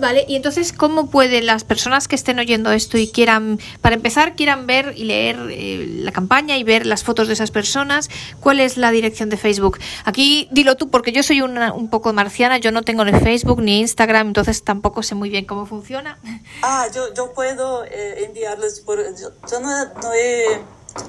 Vale, 0.00 0.24
y 0.26 0.36
entonces, 0.36 0.72
¿cómo 0.72 1.10
pueden 1.10 1.44
las 1.44 1.64
personas 1.64 2.08
que 2.08 2.16
estén 2.16 2.38
oyendo 2.38 2.72
esto 2.72 2.96
y 2.96 3.08
quieran, 3.08 3.60
para 3.82 3.94
empezar, 3.94 4.34
quieran 4.34 4.66
ver 4.66 4.94
y 4.96 5.04
leer 5.04 5.36
eh, 5.50 5.86
la 5.88 6.10
campaña 6.10 6.56
y 6.56 6.64
ver 6.64 6.86
las 6.86 7.04
fotos 7.04 7.28
de 7.28 7.34
esas 7.34 7.50
personas? 7.50 8.08
¿Cuál 8.40 8.60
es 8.60 8.78
la 8.78 8.90
dirección 8.90 9.28
de 9.28 9.36
Facebook? 9.36 9.78
Aquí 10.04 10.48
dilo 10.52 10.76
tú, 10.76 10.88
porque 10.88 11.12
yo 11.12 11.22
soy 11.22 11.42
una, 11.42 11.74
un 11.74 11.90
poco 11.90 12.14
marciana, 12.14 12.56
yo 12.56 12.72
no 12.72 12.82
tengo 12.82 13.04
ni 13.04 13.12
Facebook 13.12 13.60
ni 13.60 13.80
Instagram, 13.80 14.28
entonces 14.28 14.64
tampoco 14.64 15.02
sé 15.02 15.14
muy 15.14 15.28
bien 15.28 15.44
cómo 15.44 15.66
funciona. 15.66 16.18
Ah, 16.62 16.88
yo, 16.94 17.12
yo 17.12 17.32
puedo 17.34 17.84
eh, 17.84 18.24
enviarles 18.24 18.80
por... 18.80 18.98
Yo, 19.20 19.32
yo 19.50 19.60
no, 19.60 19.68
no, 20.02 20.14
he 20.14 20.60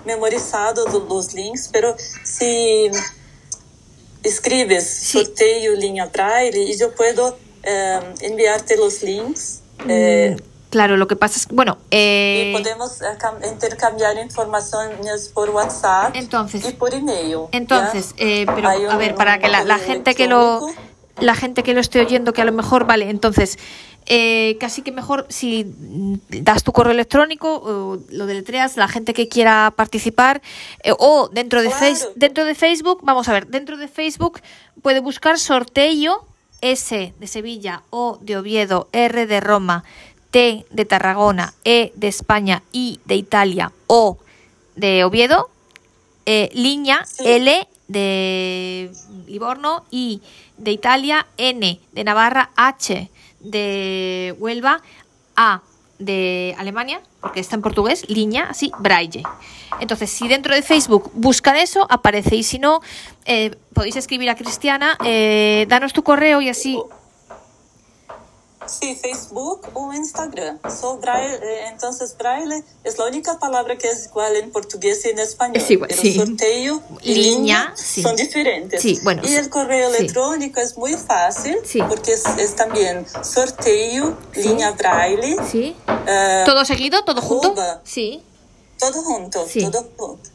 memorizado 0.05 0.85
los 1.07 1.33
links, 1.33 1.69
pero 1.71 1.95
si 2.23 2.89
escribes 4.21 4.85
sí. 4.85 5.23
sorteo 5.23 5.75
línea 5.75 6.05
braille 6.07 6.59
y 6.59 6.77
yo 6.77 6.93
puedo 6.93 7.37
eh, 7.63 7.99
enviarte 8.21 8.77
los 8.77 9.01
links. 9.03 9.61
Eh, 9.87 10.35
claro, 10.69 10.97
lo 10.97 11.07
que 11.07 11.15
pasa 11.15 11.37
es, 11.39 11.47
bueno, 11.47 11.77
eh, 11.91 12.49
y 12.49 12.57
podemos 12.57 12.99
intercambiar 13.51 14.17
informaciones 14.17 15.29
por 15.29 15.49
WhatsApp 15.49 16.15
entonces, 16.15 16.67
y 16.67 16.73
por 16.73 16.93
email. 16.93 17.47
Entonces, 17.51 18.13
pero 18.17 18.69
a 18.69 18.97
ver, 18.97 19.15
para 19.15 19.39
que 19.39 19.49
la, 19.49 19.63
la 19.63 19.79
gente 19.79 20.15
que 20.15 20.27
lo 20.27 20.61
la 21.19 21.35
gente 21.35 21.63
que 21.63 21.73
lo 21.73 21.79
esté 21.79 21.99
oyendo, 22.01 22.33
que 22.33 22.41
a 22.41 22.45
lo 22.45 22.51
mejor, 22.51 22.85
vale, 22.85 23.09
entonces, 23.09 23.57
eh, 24.07 24.57
casi 24.59 24.81
que 24.81 24.91
mejor 24.91 25.27
si 25.29 25.65
das 26.29 26.63
tu 26.63 26.71
correo 26.71 26.91
electrónico, 26.91 27.61
o 27.63 27.99
lo 28.09 28.25
deletreas, 28.25 28.77
la 28.77 28.87
gente 28.87 29.13
que 29.13 29.27
quiera 29.27 29.71
participar, 29.75 30.41
eh, 30.83 30.93
o 30.97 31.29
dentro 31.29 31.61
de, 31.61 31.67
Claro. 31.67 31.85
face, 31.85 32.07
dentro 32.15 32.45
de 32.45 32.55
Facebook, 32.55 32.99
vamos 33.03 33.29
a 33.29 33.33
ver, 33.33 33.47
dentro 33.47 33.77
de 33.77 33.87
Facebook 33.87 34.41
puede 34.81 34.99
buscar 34.99 35.37
sorteo 35.37 36.25
S 36.61 37.13
de 37.17 37.27
Sevilla, 37.27 37.83
O 37.89 38.17
de 38.21 38.37
Oviedo, 38.37 38.87
R 38.91 39.27
de 39.27 39.39
Roma, 39.39 39.83
T 40.31 40.65
de 40.69 40.85
Tarragona, 40.85 41.53
E 41.65 41.91
de 41.95 42.07
España, 42.07 42.63
I 42.71 42.99
de 43.05 43.15
Italia, 43.15 43.71
O 43.87 44.17
de 44.75 45.03
Oviedo, 45.03 45.49
eh, 46.25 46.49
línea 46.53 47.03
Sí. 47.05 47.23
L 47.27 47.67
de 47.87 48.91
Livorno, 49.27 49.85
I 49.91 50.21
de 50.57 50.71
Italia, 50.71 51.27
N 51.37 51.79
de 51.91 52.03
Navarra, 52.03 52.51
H 52.55 53.09
de 53.41 54.35
Huelva, 54.39 54.81
A 55.35 55.61
de 55.99 56.55
Alemania, 56.57 57.01
porque 57.21 57.39
está 57.39 57.55
en 57.55 57.61
portugués, 57.61 58.03
línea, 58.09 58.47
así, 58.49 58.71
braille. 58.79 59.23
Entonces, 59.79 60.09
si 60.09 60.27
dentro 60.27 60.53
de 60.53 60.61
Facebook 60.61 61.11
buscan 61.13 61.55
eso, 61.55 61.85
aparece. 61.89 62.35
Y 62.35 62.43
si 62.43 62.59
no, 62.59 62.81
eh, 63.25 63.55
podéis 63.73 63.95
escribir 63.95 64.29
a 64.29 64.35
Cristiana, 64.35 64.97
eh, 65.05 65.65
danos 65.69 65.93
tu 65.93 66.03
correo 66.03 66.41
y 66.41 66.49
así. 66.49 66.79
Sí, 68.79 68.95
Facebook 68.95 69.67
o 69.73 69.91
Instagram. 69.93 70.59
So, 70.69 70.97
braille, 70.97 71.35
eh, 71.35 71.67
entonces, 71.67 72.15
braille 72.17 72.63
es 72.83 72.97
la 72.97 73.05
única 73.05 73.37
palabra 73.37 73.77
que 73.77 73.89
es 73.89 74.05
igual 74.05 74.35
en 74.37 74.51
portugués 74.51 75.05
y 75.05 75.09
en 75.09 75.19
español. 75.19 75.57
Es 75.57 75.69
igual, 75.69 75.89
pero 75.89 76.01
sí. 76.01 76.15
sorteo 76.15 76.81
y 77.01 77.13
Línea, 77.13 77.37
línea 77.37 77.73
sí. 77.75 78.01
son 78.01 78.15
diferentes. 78.15 78.81
Sí, 78.81 78.99
bueno, 79.03 79.21
y 79.25 79.35
el 79.35 79.49
correo 79.49 79.89
electrónico 79.89 80.61
es 80.61 80.77
muy 80.77 80.93
fácil 80.93 81.57
porque 81.89 82.13
es, 82.13 82.23
es 82.37 82.55
también 82.55 83.05
sorteo, 83.23 84.17
línea 84.35 84.71
braille, 84.71 85.35
¿Sí? 85.49 85.75
eh, 86.07 86.43
¿Todo 86.45 86.63
seguido? 86.65 87.03
¿Todo 87.03 87.21
junto? 87.21 87.53
Sí. 87.83 88.23
todo 88.79 89.03
junto, 89.03 89.45
todo 89.45 89.89
junto. 89.97 90.29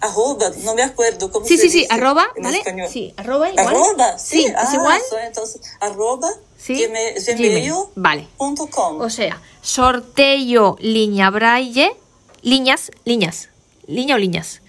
Arroba, 0.00 0.50
no 0.64 0.74
me 0.74 0.82
acuerdo 0.82 1.30
cómo 1.30 1.44
Sí, 1.46 1.56
se 1.56 1.64
sí, 1.64 1.70
sí, 1.70 1.78
dice 1.80 1.92
arroba, 1.94 2.26
¿vale? 2.42 2.58
español. 2.58 2.88
Sí, 2.90 3.12
arroba 3.16 3.50
igual. 3.50 3.66
Arroba, 3.68 4.18
sí, 4.18 4.44
Sí, 4.44 4.52
ah, 4.56 4.62
es 4.64 4.74
igual. 4.74 5.00
entonces, 5.26 5.60
arroba, 5.80 6.30
Sí, 6.58 6.74
gmail- 6.74 7.36
Gmail, 7.36 7.74
vale. 7.96 8.28
O 8.38 9.10
sea, 9.10 9.40
sorteo 9.62 10.76
línea 10.80 11.30
braille, 11.30 11.96
líneas, 12.42 12.90
líneas, 13.04 13.48
línea 13.86 14.14
o 14.16 14.18
líneas. 14.18 14.62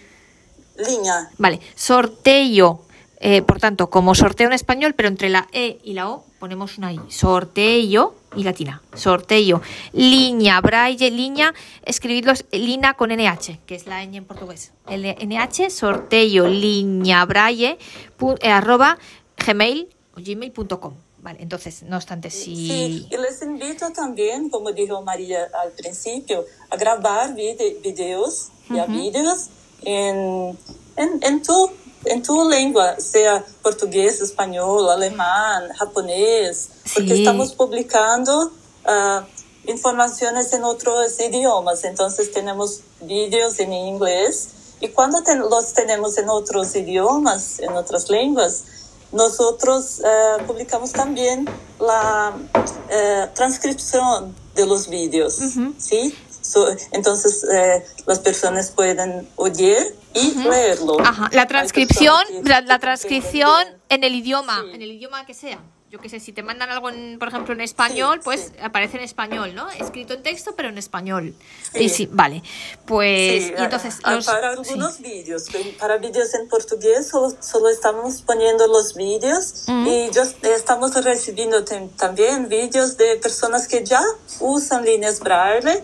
Línea, 0.78 1.30
Vale, 1.38 1.60
sorteo, 1.76 2.82
eh, 3.20 3.42
por 3.42 3.60
tanto, 3.60 3.90
como 3.90 4.16
sorteo 4.16 4.48
en 4.48 4.54
español, 4.54 4.94
pero 4.96 5.10
entre 5.10 5.30
la 5.30 5.48
E 5.52 5.80
y 5.84 5.94
la 5.94 6.10
O 6.10 6.24
ponemos 6.40 6.78
una 6.78 6.92
I. 6.92 7.00
Sorteo 7.10 8.16
y 8.36 8.44
latina. 8.44 8.82
Sorteo, 8.94 9.62
línea, 9.94 10.62
braille, 10.62 11.12
línea, 11.12 11.54
escribidlos 11.84 12.46
línea 12.52 12.94
con 12.94 13.10
NH, 13.12 13.60
que 13.66 13.76
es 13.76 13.86
la 13.88 14.04
ñ 14.06 14.16
en 14.18 14.26
portugués. 14.26 14.72
El 14.88 15.04
NH, 15.06 15.70
sorteo, 15.70 16.48
línea, 16.48 17.26
braille, 17.26 17.78
pu- 18.18 18.38
eh, 18.42 18.50
arroba 18.50 18.98
gmail 19.46 19.88
o 20.16 20.22
gmail.com. 20.22 20.94
Vale, 21.24 21.38
entonces, 21.42 21.84
no 21.84 21.98
obstante, 21.98 22.32
si... 22.32 22.56
Sí, 22.56 23.08
y 23.12 23.18
les 23.18 23.42
invito 23.44 23.92
también, 23.92 24.50
como 24.50 24.72
dijo 24.72 25.04
María 25.04 25.44
al 25.64 25.72
principio, 25.74 26.46
a 26.72 26.78
grabar 26.78 27.36
vide- 27.36 27.78
videos, 27.84 28.48
ya 28.72 28.86
videos 28.88 29.50
en, 29.84 30.58
en, 30.96 31.20
en, 31.22 31.44
tu, 31.44 31.70
en 32.06 32.24
tu 32.24 32.48
lengua, 32.50 33.00
sea 33.00 33.44
portugués, 33.62 34.22
español, 34.22 34.90
alemán, 34.90 35.70
japonés, 35.78 36.70
porque 36.94 37.16
Sí. 37.16 37.20
estamos 37.24 37.54
publicando 37.54 38.52
ah, 38.86 39.24
informaciones 39.68 40.52
en 40.54 40.64
otros 40.64 41.20
idiomas, 41.20 41.84
entonces 41.84 42.32
tenemos 42.32 42.80
videos 43.02 43.60
en 43.60 43.74
inglés 43.74 44.50
y 44.80 44.88
cuando 44.90 45.22
ten- 45.22 45.40
los 45.42 45.74
tenemos 45.74 46.18
en 46.18 46.30
otros 46.30 46.76
idiomas, 46.76 47.60
en 47.60 47.74
otras 47.78 48.10
lenguas, 48.10 48.64
nosotros 49.12 50.00
eh, 50.04 50.44
publicamos 50.48 50.92
también 50.94 51.48
la 51.80 52.34
eh, 52.90 53.28
transcripción 53.36 54.36
de 54.56 54.66
los 54.66 54.88
vídeos, 54.88 55.38
¿sí? 55.78 56.16
So, 56.42 56.68
entonces 56.92 57.44
eh, 57.54 57.86
las 58.08 58.20
personas 58.20 58.72
pueden 58.72 59.28
oír 59.36 59.78
y 60.14 60.34
leerlo. 60.38 61.00
Ajá, 61.00 61.30
la 61.32 61.48
transcripción, 61.48 62.22
que- 62.44 62.50
la, 62.50 62.62
la 62.62 62.80
transcripción 62.80 63.64
en 63.90 64.04
el 64.04 64.16
idioma, 64.16 64.62
Sí. 64.66 64.76
en 64.76 64.82
el 64.82 64.92
idioma 64.92 65.26
que 65.26 65.34
sea. 65.34 65.60
Yo 65.90 66.00
qué 66.00 66.08
sé, 66.08 66.22
si 66.22 66.32
te 66.32 66.42
mandan 66.42 66.70
algo, 66.70 66.90
en, 66.90 67.20
por 67.20 67.28
ejemplo, 67.28 67.54
en 67.54 67.60
español, 67.60 68.20
Sí, 68.20 68.22
pues 68.24 68.40
sí. 68.44 68.52
aparece 68.64 68.96
en 68.96 69.04
español, 69.04 69.54
¿no? 69.54 69.70
Escrito 69.72 70.14
en 70.14 70.24
texto, 70.24 70.54
pero 70.56 70.70
en 70.70 70.78
español. 70.78 71.36
Sí. 71.74 71.84
Y 71.84 71.90
sí, 71.90 72.08
vale. 72.10 72.42
Pues, 72.86 73.44
Sí, 73.44 73.54
y 73.58 73.62
entonces, 73.62 73.98
a- 74.04 74.12
a- 74.12 74.16
los- 74.16 74.26
para 74.26 74.54
sí. 74.54 74.58
algunos 74.72 75.02
vídeos, 75.02 75.48
para 75.78 75.98
vídeos 75.98 76.34
en 76.34 76.48
portugués 76.48 77.10
solo, 77.10 77.36
solo 77.42 77.68
estamos 77.68 78.22
poniendo 78.22 78.68
los 78.68 78.96
vídeos 78.96 79.66
y 79.68 80.10
yo, 80.12 80.24
estamos 80.44 80.94
recibiendo 81.04 81.66
tem- 81.66 81.90
también 81.98 82.48
vídeos 82.48 82.96
de 82.96 83.18
personas 83.18 83.68
que 83.68 83.84
ya 83.84 84.02
usan 84.40 84.86
líneas 84.86 85.20
braille 85.20 85.84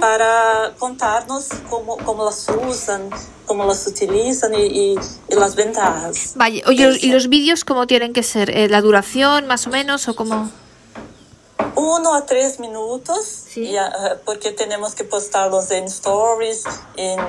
para 0.00 0.72
contarnos 0.78 1.48
cómo, 1.70 1.96
cómo 1.98 2.24
las 2.24 2.46
usan, 2.68 3.08
cómo 3.46 3.64
las 3.64 3.86
utilizan 3.86 4.54
y, 4.54 4.62
y- 4.92 4.98
y 5.28 5.34
las 5.34 5.54
ventajas. 5.56 6.32
Vaya, 6.36 6.62
oye, 6.66 6.84
¿y 7.00 7.06
Eso. 7.06 7.14
los 7.14 7.28
vídeos 7.28 7.64
cómo 7.64 7.86
tienen 7.86 8.12
que 8.12 8.22
ser? 8.22 8.50
Eh, 8.50 8.68
¿La 8.68 8.80
duración, 8.80 9.46
más 9.46 9.66
o 9.66 9.70
menos, 9.70 10.08
o 10.08 10.16
cómo? 10.16 10.50
Uno 11.86 12.14
a 12.14 12.26
tres 12.26 12.58
minutos, 12.60 13.24
Sí. 13.48 13.70
ya, 13.72 13.86
eh, 13.88 14.18
porque 14.24 14.52
tenemos 14.52 14.94
que 14.94 15.04
postarlos 15.04 15.70
en 15.70 15.84
stories, 15.84 16.64
en- 16.96 17.20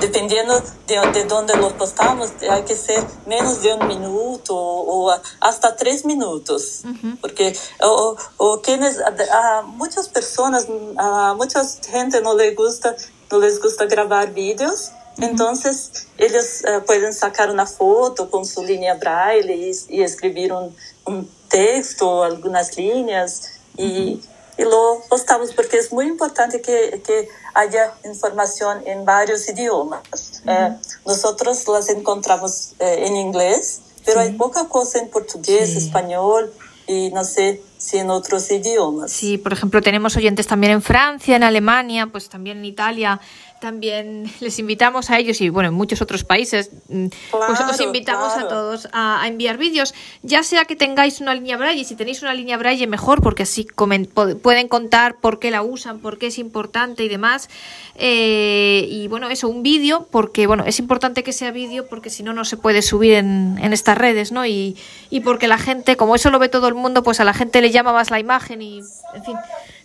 dependiendo 0.00 0.60
de, 0.86 1.00
de 1.12 1.24
dónde 1.24 1.56
los 1.56 1.72
postamos, 1.74 2.30
hay 2.48 2.62
que 2.62 2.74
ser 2.76 3.02
menos 3.26 3.62
de 3.62 3.74
un 3.74 3.86
minuto 3.88 4.54
o, 4.56 5.10
a- 5.10 5.20
hasta 5.40 5.74
tres 5.76 6.04
minutos, 6.04 6.82
porque 7.20 7.56
o, 7.80 8.16
o 8.36 8.60
quienes, 8.62 8.98
a, 9.00 9.58
a 9.58 9.62
muchas 9.62 10.08
personas, 10.08 10.66
a 10.98 11.34
mucha 11.36 11.62
gente 11.90 12.20
no 12.20 12.34
le 12.34 12.54
gusta, 12.54 12.94
no 13.30 13.38
les 13.38 13.60
gusta 13.60 13.86
grabar 13.86 14.32
vídeos. 14.32 14.90
Entonces, 15.18 16.06
ellos 16.16 16.64
eh, 16.64 16.80
pueden 16.86 17.12
sacar 17.12 17.50
una 17.50 17.66
foto 17.66 18.30
con 18.30 18.46
su 18.46 18.62
línea 18.62 18.94
braille 18.94 19.54
y, 19.54 19.96
y 19.98 20.02
escribir 20.02 20.52
un, 20.54 20.74
un 21.04 21.28
texto, 21.48 22.22
algunas 22.24 22.76
líneas, 22.78 23.42
y, 23.76 24.20
y 24.58 24.62
lo 24.62 25.02
postamos 25.08 25.52
porque 25.52 25.78
es 25.78 25.92
muy 25.92 26.06
importante 26.06 26.60
que, 26.60 27.02
que 27.06 27.28
haya 27.54 27.92
información 28.04 28.82
en 28.86 29.04
varios 29.04 29.48
idiomas. 29.48 30.42
Eh, 30.46 30.76
nosotros 31.06 31.66
las 31.68 31.88
encontramos 31.88 32.72
eh, 32.78 33.06
en 33.06 33.16
inglés, 33.16 33.80
pero 34.04 34.20
hay 34.20 34.32
poca 34.32 34.68
cosa 34.68 34.98
en 34.98 35.08
portugués, 35.10 35.76
español 35.76 36.52
y 36.86 37.10
no 37.10 37.24
sé 37.24 37.62
si 37.78 37.98
en 37.98 38.10
otros 38.10 38.50
idiomas. 38.50 39.10
Sí, 39.12 39.38
por 39.38 39.52
ejemplo, 39.52 39.80
tenemos 39.80 40.16
oyentes 40.16 40.46
también 40.46 40.72
en 40.72 40.82
Francia, 40.82 41.36
en 41.36 41.42
Alemania, 41.42 42.08
pues 42.10 42.28
también 42.28 42.58
en 42.58 42.64
Italia 42.64 43.20
también 43.62 44.28
les 44.40 44.58
invitamos 44.58 45.08
a 45.08 45.18
ellos 45.18 45.40
y 45.40 45.48
bueno, 45.48 45.68
en 45.68 45.74
muchos 45.74 46.02
otros 46.02 46.24
países, 46.24 46.70
mm, 46.88 47.06
pues 47.30 47.60
os 47.60 47.80
invitamos 47.80 48.32
a 48.36 48.48
todos 48.48 48.88
a, 48.92 49.22
enviar 49.28 49.56
vídeos, 49.56 49.94
ya 50.22 50.42
sea 50.42 50.64
que 50.64 50.74
tengáis 50.74 51.20
una 51.20 51.32
línea 51.32 51.56
Braille, 51.56 51.84
si 51.84 51.94
tenéis 51.94 52.22
una 52.22 52.34
línea 52.34 52.56
Braille 52.58 52.88
mejor, 52.88 53.22
porque 53.22 53.44
así 53.44 53.66
pueden 53.74 54.68
contar 54.68 55.14
por 55.20 55.38
qué 55.38 55.52
la 55.52 55.62
usan, 55.62 56.00
por 56.00 56.18
qué 56.18 56.26
es 56.26 56.38
importante 56.38 57.04
y 57.04 57.08
demás. 57.08 57.48
Eh, 57.94 58.88
y 58.90 59.06
bueno, 59.06 59.30
eso, 59.30 59.48
un 59.48 59.62
vídeo, 59.62 60.08
porque 60.10 60.48
bueno, 60.48 60.64
es 60.66 60.80
importante 60.80 61.22
que 61.22 61.32
sea 61.32 61.52
vídeo, 61.52 61.86
porque 61.86 62.10
si 62.10 62.24
no, 62.24 62.32
no 62.32 62.44
se 62.44 62.56
puede 62.56 62.82
subir 62.82 63.12
en, 63.12 63.58
en 63.62 63.72
estas 63.72 63.96
redes, 63.96 64.32
¿no? 64.32 64.44
Y, 64.44 64.76
y 65.08 65.20
porque 65.20 65.46
la 65.46 65.58
gente, 65.58 65.96
como 65.96 66.16
eso 66.16 66.30
lo 66.30 66.40
ve 66.40 66.48
todo 66.48 66.66
el 66.66 66.74
mundo, 66.74 67.04
pues 67.04 67.20
a 67.20 67.24
la 67.24 67.32
gente 67.32 67.60
le 67.60 67.70
llama 67.70 67.92
más 67.92 68.10
la 68.10 68.18
imagen 68.18 68.60
y, 68.60 68.78
en 69.14 69.24
fin 69.24 69.36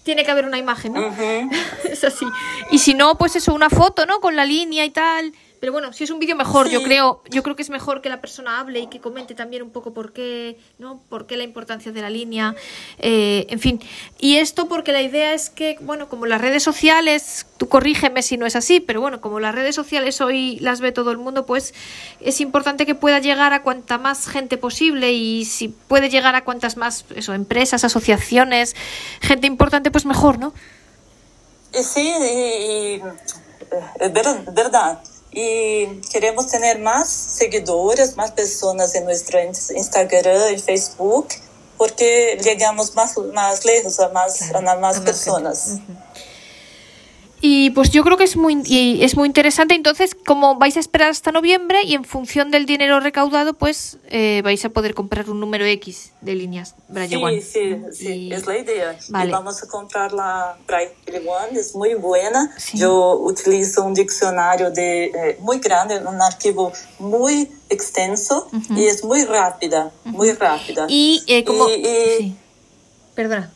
tiene 0.07 0.23
que 0.23 0.31
haber 0.31 0.45
una 0.45 0.57
imagen, 0.57 0.93
¿no? 0.93 1.01
es 1.83 2.01
así. 2.05 2.25
Y 2.71 2.77
si 2.77 2.93
no, 2.93 3.15
pues 3.17 3.35
eso, 3.35 3.53
una 3.53 3.69
foto, 3.69 4.05
¿no? 4.05 4.21
Con 4.21 4.37
la 4.37 4.45
línea 4.45 4.85
y 4.85 4.89
tal. 4.89 5.33
Pero 5.59 5.71
bueno, 5.71 5.91
si 5.91 6.03
es 6.03 6.11
un 6.11 6.19
vídeo 6.19 6.35
mejor, 6.35 6.69
yo 6.69 6.83
creo, 6.83 7.23
yo 7.29 7.41
creo 7.41 7.55
que 7.55 7.63
es 7.63 7.69
mejor 7.69 8.01
que 8.01 8.09
la 8.09 8.21
persona 8.21 8.59
hable 8.59 8.79
y 8.81 8.87
que 8.87 8.99
comente 8.99 9.33
también 9.33 9.63
un 9.63 9.71
poco 9.71 9.91
por 9.91 10.13
qué, 10.13 10.57
¿no? 10.77 10.99
Por 11.09 11.25
qué 11.25 11.35
la 11.35 11.43
importancia 11.43 11.91
de 11.91 12.01
la 12.01 12.09
línea, 12.09 12.55
eh, 12.99 13.47
en 13.49 13.59
fin. 13.59 13.81
Y 14.19 14.37
esto 14.37 14.67
porque 14.67 14.91
la 14.91 15.01
idea 15.01 15.33
es 15.33 15.49
que, 15.49 15.77
bueno, 15.81 16.09
como 16.09 16.27
las 16.27 16.41
redes 16.41 16.61
sociales, 16.61 17.47
tú 17.57 17.67
corrígeme 17.69 18.21
si 18.21 18.37
no 18.37 18.45
es 18.45 18.55
así, 18.55 18.79
pero 18.79 19.01
bueno, 19.01 19.19
como 19.19 19.39
las 19.39 19.55
redes 19.55 19.73
sociales 19.73 20.21
hoy 20.21 20.59
las 20.59 20.79
ve 20.79 20.91
todo 20.91 21.09
el 21.09 21.17
mundo, 21.17 21.45
pues 21.45 21.73
es 22.19 22.39
importante 22.39 22.85
que 22.85 22.93
pueda 22.93 23.19
llegar 23.19 23.53
a 23.53 23.63
cuanta 23.63 23.97
más 23.97 24.27
gente 24.27 24.57
posible 24.57 25.11
y 25.13 25.45
si 25.45 25.69
puede 25.69 26.09
llegar 26.09 26.35
a 26.35 26.43
cuantas 26.43 26.77
más, 26.77 27.05
eso, 27.15 27.33
empresas, 27.33 27.83
asociaciones, 27.83 28.75
gente 29.21 29.47
importante, 29.47 29.89
pues 29.89 30.05
mejor, 30.05 30.37
¿no? 30.37 30.53
Sí, 31.73 32.01
y, 32.01 33.01
es 33.99 34.13
verdad. 34.53 34.99
Y 35.33 36.01
queremos 36.09 36.45
ter 36.45 36.77
mais 36.79 37.07
seguidores, 37.07 38.15
mais 38.15 38.31
pessoas 38.31 38.95
em 38.95 39.03
nosso 39.03 39.73
Instagram 39.73 40.51
e 40.51 40.59
Facebook, 40.59 41.39
porque 41.77 42.37
chegamos 42.41 42.91
mais, 42.91 43.15
mais 43.33 43.63
lejos 43.63 43.99
a 43.99 44.09
mais, 44.09 44.37
claro, 44.49 44.69
a 44.69 44.75
mais 44.77 44.99
pessoas. 44.99 45.67
Uhum. 45.67 46.06
Y 47.39 47.69
pues 47.71 47.91
yo 47.91 48.03
creo 48.03 48.17
que 48.17 48.23
es 48.23 48.35
muy, 48.35 48.63
es 49.01 49.15
muy 49.15 49.27
interesante. 49.27 49.75
Entonces, 49.75 50.15
como 50.15 50.55
vais 50.55 50.75
a 50.75 50.79
esperar 50.79 51.09
hasta 51.09 51.31
noviembre 51.31 51.83
y 51.83 51.93
en 51.93 52.03
función 52.03 52.49
del 52.49 52.65
dinero 52.65 52.99
recaudado, 52.99 53.53
pues 53.53 53.97
eh, 54.09 54.41
vais 54.43 54.63
a 54.65 54.69
poder 54.69 54.95
comprar 54.95 55.29
un 55.29 55.39
número 55.39 55.65
X 55.65 56.13
de 56.21 56.33
líneas 56.33 56.75
Braille 56.87 57.17
One. 57.17 57.41
Sí, 57.41 57.77
sí, 57.93 58.29
es 58.31 58.47
la 58.47 58.57
idea. 58.57 58.97
Vale. 59.09 59.29
Y 59.29 59.31
vamos 59.31 59.61
a 59.61 59.67
comprar 59.67 60.13
la 60.13 60.57
Braille 60.65 60.93
One, 61.27 61.59
es 61.59 61.75
muy 61.75 61.93
buena. 61.93 62.55
Yo 62.73 63.19
utilizo 63.19 63.83
un 63.83 63.93
diccionario 63.93 64.71
de, 64.71 65.05
eh, 65.05 65.37
muy 65.39 65.59
grande, 65.59 65.99
un 65.99 66.21
archivo 66.21 66.73
muy 66.97 67.51
extenso 67.69 68.49
y 68.71 68.85
es 68.85 69.03
muy 69.03 69.25
rápida, 69.25 69.91
muy 70.05 70.31
rápida. 70.31 70.87
Y, 70.89 71.23
eh, 71.27 71.43
como... 71.43 71.67
Perdona. 73.13 73.51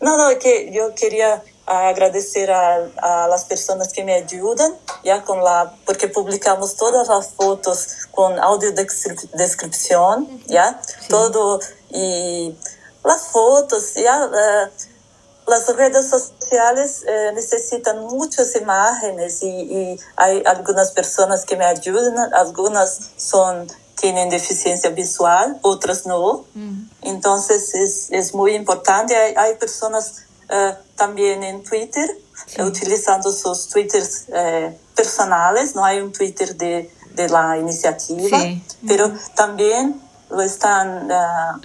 No, 0.00 0.16
no, 0.16 0.38
que 0.38 0.72
yo 0.72 0.94
quería 0.94 1.42
agradecer 1.70 2.50
a, 2.50 2.88
a 2.96 3.28
las 3.28 3.44
personas 3.44 3.92
que 3.92 4.02
me 4.02 4.14
ayudan, 4.14 4.74
ya 5.04 5.22
con 5.22 5.42
la, 5.42 5.72
porque 5.86 6.08
publicamos 6.08 6.74
todas 6.74 7.08
las 7.08 7.28
fotos 7.28 8.08
con 8.10 8.38
audio 8.40 8.72
descripción, 8.72 10.42
ya, 10.46 10.80
todo, 11.08 11.60
y 11.90 12.56
las 13.04 13.28
fotos, 13.28 13.94
ya, 13.94 14.26
uh, 14.26 15.50
las 15.50 15.76
redes 15.76 16.08
sociales 16.08 17.04
uh, 17.06 17.34
necesitan 17.34 18.00
muchas 18.00 18.56
imágenes 18.56 19.42
y, 19.42 19.48
y, 19.48 20.00
hay 20.16 20.42
algunas 20.46 20.90
personas 20.90 21.44
que 21.44 21.56
me 21.56 21.64
ayudan, 21.64 22.34
algunas 22.34 23.12
son 23.16 23.68
tienen 23.94 24.30
deficiencia 24.30 24.90
visual, 24.90 25.58
otras 25.62 26.06
no. 26.06 26.46
Mm. 26.54 26.84
Entonces 27.02 27.74
es, 27.74 28.10
es 28.10 28.34
muy 28.34 28.54
importante. 28.54 29.14
Hay, 29.14 29.34
hay 29.36 29.54
personas 29.56 30.24
uh, 30.50 30.74
también 30.96 31.42
en 31.42 31.62
Twitter, 31.62 32.08
sí. 32.46 32.60
utilizando 32.62 33.32
sus 33.32 33.68
Twitters 33.68 34.26
eh, 34.34 34.76
personales, 34.94 35.74
no 35.74 35.84
hay 35.84 36.00
un 36.00 36.12
Twitter 36.12 36.56
de, 36.56 36.90
de 37.14 37.28
la 37.28 37.56
iniciativa, 37.58 38.38
sí. 38.38 38.62
pero 38.86 39.12
también 39.34 40.00
lo 40.30 40.42
están 40.42 41.10
uh, 41.10 41.60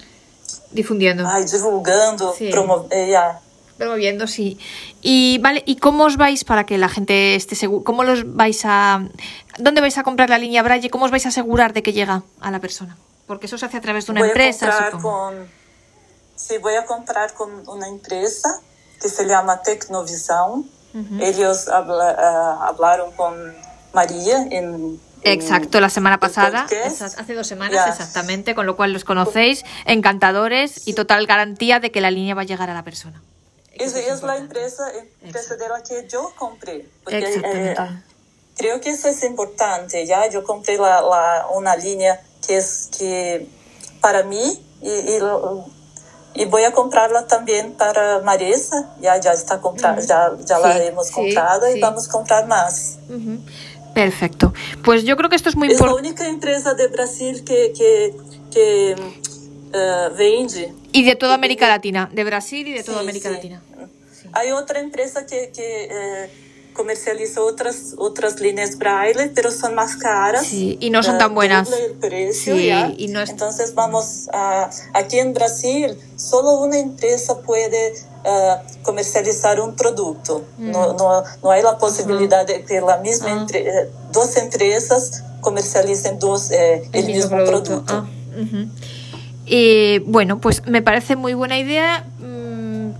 difundiendo, 0.70 1.26
ay, 1.28 1.44
divulgando, 1.44 2.34
sí. 2.36 2.50
promo 2.50 2.86
eh, 2.90 3.14
promoviendo, 3.76 4.26
sí. 4.26 4.58
Y 5.02 5.38
vale, 5.38 5.62
¿y 5.66 5.76
cómo 5.76 6.04
os 6.04 6.16
vais 6.16 6.44
para 6.44 6.64
que 6.64 6.78
la 6.78 6.88
gente 6.88 7.34
esté 7.34 7.54
segura? 7.54 7.84
¿Cómo 7.84 8.04
los 8.04 8.34
vais 8.34 8.62
a 8.64 9.06
dónde 9.58 9.80
vais 9.80 9.98
a 9.98 10.02
comprar 10.02 10.30
la 10.30 10.38
línea 10.38 10.62
Braille? 10.62 10.90
¿Cómo 10.90 11.04
os 11.04 11.10
vais 11.10 11.26
a 11.26 11.28
asegurar 11.28 11.72
de 11.72 11.82
que 11.82 11.92
llega 11.92 12.22
a 12.40 12.50
la 12.50 12.60
persona? 12.60 12.96
Porque 13.26 13.46
eso 13.46 13.58
se 13.58 13.66
hace 13.66 13.76
a 13.76 13.80
través 13.80 14.06
de 14.06 14.12
una 14.12 14.20
voy 14.22 14.30
empresa. 14.30 14.68
A 14.68 14.90
comprar 14.90 15.02
con, 15.02 15.48
sí, 16.34 16.58
voy 16.58 16.74
a 16.74 16.86
comprar 16.86 17.34
con 17.34 17.68
una 17.68 17.88
empresa 17.88 18.48
que 19.00 19.08
se 19.08 19.24
llama 19.26 19.56
Tecnovisão. 19.62 20.64
Uh 20.94 21.20
Ellos 21.20 21.68
habla, 21.68 22.12
uh, 22.14 22.62
hablaron 22.64 23.12
con 23.12 23.34
María 23.92 24.46
en 24.50 24.98
Exacto, 25.22 25.80
la 25.80 25.90
semana 25.90 26.20
pasada, 26.20 26.66
hace 26.66 27.34
dos 27.34 27.46
semanas 27.46 27.72
yeah. 27.72 27.88
exactamente, 27.88 28.54
con 28.54 28.64
lo 28.64 28.76
cual 28.76 28.92
los 28.92 29.02
conocéis, 29.02 29.64
encantadores 29.84 30.86
y 30.86 30.92
total 30.92 31.26
garantía 31.26 31.80
de 31.80 31.90
que 31.90 32.00
la 32.00 32.10
línea 32.10 32.34
va 32.34 32.42
a 32.42 32.44
llegar 32.44 32.70
a 32.70 32.74
la 32.74 32.84
persona. 32.84 33.20
Esa 33.72 33.98
es, 33.98 34.08
es 34.08 34.22
la 34.22 34.36
empresa, 34.36 34.84
empresa 35.22 35.56
de 35.56 35.68
la 35.68 35.82
que 35.82 36.06
yo 36.08 36.32
compré. 36.36 36.88
Porque, 37.02 37.18
eh, 37.18 37.74
creo 38.56 38.80
que 38.80 38.90
eso 38.90 39.08
es 39.08 39.22
importante, 39.24 40.06
ya 40.06 40.28
yo 40.30 40.44
compré 40.44 40.78
la, 40.78 41.00
la, 41.00 41.46
una 41.52 41.74
línea 41.76 42.20
que 42.46 42.58
es 42.58 42.88
que 42.96 43.48
para 44.00 44.22
mí 44.22 44.64
y, 44.80 44.90
y 44.90 45.18
y 46.36 46.44
voy 46.44 46.64
a 46.64 46.72
comprarla 46.72 47.26
también 47.26 47.72
para 47.72 48.20
Marisa, 48.20 48.94
ya, 49.00 49.18
ya 49.18 49.32
está 49.32 49.60
comprada, 49.60 50.00
ya, 50.00 50.32
ya 50.44 50.56
sí, 50.56 50.62
la 50.62 50.84
hemos 50.84 51.10
comprado 51.10 51.66
sí, 51.66 51.78
y 51.78 51.80
vamos 51.80 52.08
a 52.08 52.12
comprar 52.12 52.46
más. 52.46 52.98
Uh 53.08 53.12
-huh. 53.14 53.38
Perfecto. 53.94 54.52
Pues 54.84 55.04
yo 55.04 55.16
creo 55.16 55.30
que 55.30 55.36
esto 55.36 55.48
es 55.48 55.56
muy 55.56 55.68
importante. 55.68 56.00
Es 56.00 56.04
la 56.04 56.08
única 56.08 56.28
empresa 56.28 56.74
de 56.74 56.88
Brasil 56.88 57.44
que, 57.44 57.72
que, 57.72 58.14
que 58.50 58.94
uh, 58.94 60.14
vende. 60.14 60.74
Y 60.92 61.04
de 61.04 61.16
toda 61.16 61.34
América 61.34 61.66
Latina, 61.66 62.10
de 62.12 62.24
Brasil 62.24 62.68
y 62.68 62.72
de 62.72 62.82
toda 62.82 63.00
América 63.00 63.30
Latina. 63.30 63.62
Hay 64.32 64.52
otra 64.52 64.80
empresa 64.80 65.24
que, 65.24 65.50
que 65.50 65.88
uh, 65.90 66.45
comercializa 66.76 67.40
otras, 67.42 67.94
otras 67.96 68.38
líneas 68.40 68.76
braille, 68.76 69.30
pero 69.34 69.50
son 69.50 69.74
más 69.74 69.96
caras. 69.96 70.46
Sí, 70.46 70.76
y 70.80 70.90
no 70.90 71.02
son 71.02 71.16
tan 71.18 71.34
buenas. 71.34 71.72
El 71.72 71.92
precio, 71.92 72.54
sí, 72.54 72.70
y 72.98 73.08
no 73.08 73.20
es... 73.20 73.30
Entonces 73.30 73.74
vamos 73.74 74.28
a, 74.32 74.70
aquí 74.92 75.18
en 75.18 75.32
Brasil, 75.32 75.96
solo 76.16 76.60
una 76.60 76.78
empresa 76.78 77.40
puede 77.40 77.94
uh, 78.24 78.82
comercializar 78.82 79.60
un 79.60 79.74
producto. 79.74 80.44
Mm. 80.58 80.70
No, 80.70 80.92
no, 80.92 81.24
no 81.42 81.50
hay 81.50 81.62
la 81.62 81.78
posibilidad 81.78 82.46
de 82.46 82.64
que 82.64 82.80
la 82.80 82.98
misma 82.98 83.28
-huh. 83.28 83.40
entre, 83.40 83.60
eh, 83.60 83.88
dos 84.12 84.36
empresas 84.36 85.22
comercialicen 85.40 86.18
dos, 86.18 86.50
eh, 86.50 86.82
el, 86.92 87.00
el, 87.00 87.06
mismo, 87.06 87.36
mismo 87.36 87.36
producto. 87.46 87.84
producto. 87.84 87.94
Ah, 87.94 88.06
-huh. 88.36 88.68
eh, 89.46 90.02
bueno, 90.06 90.40
pues 90.40 90.66
me 90.66 90.82
parece 90.82 91.16
muy 91.16 91.34
buena 91.34 91.58
idea 91.58 92.04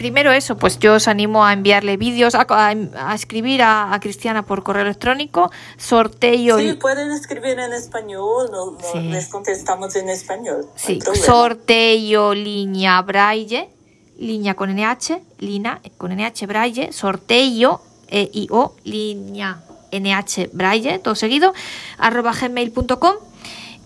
primero 0.06 0.30
eso, 0.30 0.56
pues 0.56 0.78
yo 0.78 0.94
os 0.94 1.08
animo 1.08 1.44
a 1.44 1.52
enviarle 1.52 1.96
vídeos, 1.96 2.36
a, 2.36 2.46
a, 2.48 2.68
a 2.68 3.14
escribir 3.16 3.60
a, 3.60 3.92
a, 3.92 3.98
Cristiana 3.98 4.46
por 4.46 4.62
correo 4.62 4.84
electrónico, 4.84 5.50
sorteo. 5.78 6.60
Sí, 6.60 6.74
pueden 6.74 7.10
escribir 7.10 7.58
en 7.58 7.72
español, 7.72 8.48
no, 8.52 8.70
no 8.70 8.78
sí. 8.92 9.00
les 9.00 9.26
contestamos 9.26 9.96
en 9.96 10.08
español. 10.08 10.64
Sí, 10.76 11.00
sorteo 11.14 12.34
línea 12.34 13.02
braille, 13.02 13.68
línea 14.16 14.54
con 14.54 14.70
NH, 14.70 15.20
lina 15.40 15.80
con 15.98 16.12
NH 16.12 16.46
braille, 16.46 16.92
sorteo 16.92 17.80
e 18.06 18.30
i 18.32 18.46
o 18.52 18.76
línea 18.84 19.60
NH 19.90 20.50
braille, 20.52 21.00
todo 21.00 21.16
seguido, 21.16 21.52
arroba 21.98 22.32
gmail.com 22.32 23.16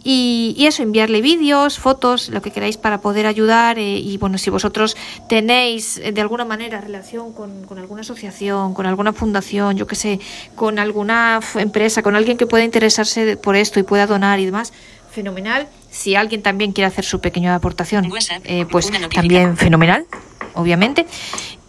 y, 0.02 0.54
y, 0.56 0.66
eso, 0.66 0.82
enviarle 0.82 1.20
vídeos, 1.20 1.78
fotos, 1.78 2.28
lo 2.28 2.40
que 2.42 2.50
queráis 2.50 2.76
para 2.76 3.00
poder 3.00 3.26
ayudar. 3.26 3.78
Eh, 3.78 3.98
y 3.98 4.16
bueno, 4.18 4.38
si 4.38 4.50
vosotros 4.50 4.96
tenéis 5.28 5.98
eh, 5.98 6.12
de 6.12 6.20
alguna 6.20 6.44
manera 6.44 6.80
relación 6.80 7.32
con, 7.32 7.64
con, 7.64 7.78
alguna 7.78 8.00
asociación, 8.00 8.74
con 8.74 8.86
alguna 8.86 9.12
fundación, 9.12 9.76
yo 9.76 9.86
que 9.86 9.96
sé, 9.96 10.20
con 10.54 10.78
alguna 10.78 11.40
empresa, 11.56 12.02
con 12.02 12.16
alguien 12.16 12.36
que 12.36 12.46
pueda 12.46 12.64
interesarse 12.64 13.36
por 13.36 13.56
esto 13.56 13.78
y 13.78 13.82
pueda 13.82 14.06
donar 14.06 14.40
y 14.40 14.46
demás, 14.46 14.72
fenomenal. 15.10 15.68
Si 15.90 16.14
alguien 16.14 16.42
también 16.42 16.72
quiere 16.72 16.86
hacer 16.86 17.04
su 17.04 17.20
pequeña 17.20 17.54
aportación, 17.54 18.10
eh, 18.44 18.66
pues 18.70 18.90
también 19.12 19.56
fenomenal. 19.56 20.06
obviamente. 20.54 21.06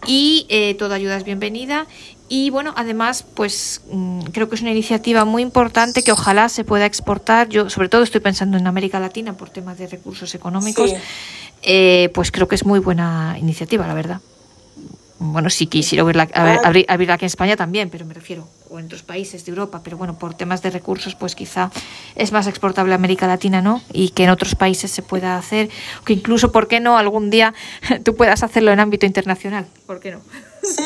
Y 0.08 0.46
eh, 0.50 0.76
toda 0.76 0.96
ayuda 0.96 1.18
es 1.18 1.24
bienvenida. 1.24 1.86
Y 2.34 2.50
bueno, 2.50 2.74
además, 2.78 3.26
pues 3.34 3.82
mm, 3.92 4.22
creo 4.32 4.48
que 4.48 4.56
es 4.56 4.62
una 4.62 4.72
iniciativa 4.72 5.26
muy 5.26 5.42
importante 5.42 6.02
que 6.02 6.14
ojalá 6.14 6.48
se 6.48 6.64
pueda 6.64 6.86
exportar. 6.86 7.50
Yo, 7.50 7.70
sobre 7.70 7.90
todo, 7.90 8.04
estoy 8.04 8.22
pensando 8.22 8.58
en 8.58 8.68
América 8.68 9.02
Latina 9.02 9.34
por 9.34 9.50
temas 9.50 9.78
de 9.78 9.88
recursos 9.88 10.34
económicos. 10.34 10.94
Eh, 11.62 12.10
pues 12.14 12.32
creo 12.32 12.48
que 12.48 12.56
es 12.56 12.66
muy 12.66 12.80
buena 12.80 13.36
iniciativa, 13.38 13.86
la 13.86 13.94
verdad. 13.94 14.22
Bueno, 15.20 15.50
sí 15.50 15.68
quisiera 15.68 16.04
abrirla, 16.04 16.30
abrirla 16.88 17.16
aquí 17.16 17.26
en 17.26 17.28
España 17.28 17.58
también, 17.58 17.90
pero 17.90 18.06
me 18.06 18.14
refiero, 18.14 18.48
o 18.70 18.80
en 18.80 18.86
otros 18.86 19.04
países 19.04 19.44
de 19.44 19.50
Europa, 19.50 19.82
pero 19.84 19.98
bueno, 19.98 20.18
por 20.18 20.34
temas 20.34 20.62
de 20.62 20.70
recursos, 20.70 21.16
pues 21.16 21.36
quizá 21.36 21.70
es 22.16 22.32
más 22.32 22.48
exportable 22.48 22.94
a 22.94 22.96
América 22.96 23.28
Latina, 23.28 23.62
¿no? 23.62 23.82
Y 23.92 24.12
que 24.12 24.24
en 24.24 24.30
otros 24.30 24.56
países 24.56 24.90
se 24.90 25.02
pueda 25.02 25.36
hacer, 25.36 25.70
que 26.06 26.14
incluso, 26.14 26.54
¿por 26.54 26.70
qué 26.70 26.80
no? 26.80 26.98
Algún 26.98 27.30
día 27.30 27.54
tú 28.04 28.16
puedas 28.16 28.42
hacerlo 28.42 28.72
en 28.72 28.80
ámbito 28.80 29.06
internacional, 29.06 29.68
¿por 29.86 30.00
qué 30.00 30.12
no? 30.12 30.22
Sí, 30.64 30.84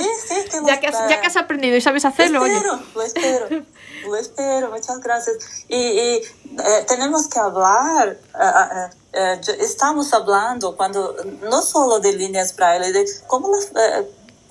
ya, 0.65 0.79
que 0.79 0.87
has, 0.87 1.09
ya 1.09 1.21
que 1.21 1.27
has 1.27 1.37
aprendido 1.37 1.75
y 1.75 1.81
sabes 1.81 2.05
hacerlo, 2.05 2.39
lo 2.39 2.45
espero, 2.45 2.79
Lo 2.93 3.01
espero, 3.01 3.65
lo 4.07 4.15
espero, 4.15 4.71
muchas 4.71 4.99
gracias. 4.99 5.37
Y, 5.67 5.75
y 5.75 6.15
eh, 6.17 6.85
tenemos 6.87 7.27
que 7.27 7.39
hablar, 7.39 8.17
uh, 8.33 9.17
uh, 9.17 9.51
estamos 9.59 10.13
hablando 10.13 10.75
cuando, 10.75 11.15
no 11.41 11.61
solo 11.61 11.99
de 11.99 12.13
líneas 12.13 12.55
braille, 12.55 12.91
de 12.91 13.05
cómo 13.27 13.49
las 13.55 13.71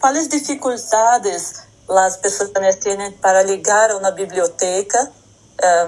¿Cuáles 0.05 0.29
dificultades 0.29 1.63
las 1.89 2.19
personas 2.19 2.79
tienen 2.79 3.15
para 3.15 3.43
llegar 3.43 3.91
a 3.91 3.97
una 3.97 4.11
biblioteca 4.11 5.11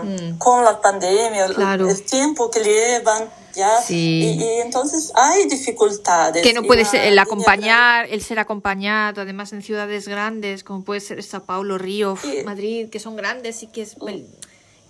mm. 0.02 0.38
con 0.38 0.64
la 0.64 0.80
pandemia, 0.80 1.44
el, 1.44 2.02
tiempo 2.06 2.50
que 2.50 2.60
llevan? 2.60 3.28
¿Ya? 3.56 3.82
Y, 3.88 4.38
entonces 4.60 5.10
hay 5.14 5.48
dificultades. 5.48 6.42
Que 6.42 6.52
no 6.52 6.62
puede 6.62 6.84
ser 6.84 7.06
el 7.06 7.18
acompañar, 7.18 8.06
el 8.10 8.22
ser 8.22 8.38
acompañado, 8.38 9.22
además 9.22 9.52
en 9.52 9.62
ciudades 9.62 10.06
grandes, 10.06 10.62
como 10.62 10.84
puede 10.84 11.00
ser 11.00 11.22
Sao 11.22 11.44
Paulo, 11.44 11.78
Río, 11.78 12.16
Madrid, 12.44 12.88
que 12.90 13.00
son 13.00 13.16
grandes 13.16 13.62
y 13.62 13.66
que 13.66 13.82
es 13.82 13.96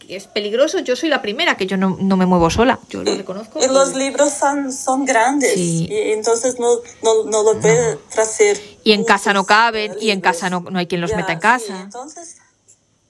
es 0.09 0.26
peligroso. 0.26 0.79
Yo 0.81 0.96
soy 0.96 1.09
la 1.09 1.22
primera, 1.22 1.57
que 1.57 1.66
yo 1.66 1.76
no, 1.76 1.96
no 2.00 2.16
me 2.16 2.26
muevo 2.26 2.50
sola, 2.50 2.79
yo 2.88 3.02
lo 3.02 3.14
reconozco. 3.16 3.59
Y, 3.62 3.66
los 3.66 3.94
libros 3.94 4.33
son, 4.33 4.72
son 4.72 5.05
grandes, 5.05 5.57
y 5.57 5.88
entonces 5.90 6.59
no, 6.59 6.76
no, 7.02 7.24
no 7.24 7.42
lo 7.42 7.61
puede 7.61 7.98
hacer. 8.16 8.61
Y 8.85 8.92
en 8.92 9.05
casa 9.05 9.33
no 9.33 9.44
caben, 9.44 9.96
y 10.00 10.11
en 10.11 10.20
casa 10.20 10.50
no, 10.50 10.61
no 10.61 10.79
hay 10.79 10.87
quien 10.87 11.00
los 11.00 11.14
meta 11.14 11.33
en 11.33 11.40
casa. 11.40 11.81
entonces, 11.81 12.37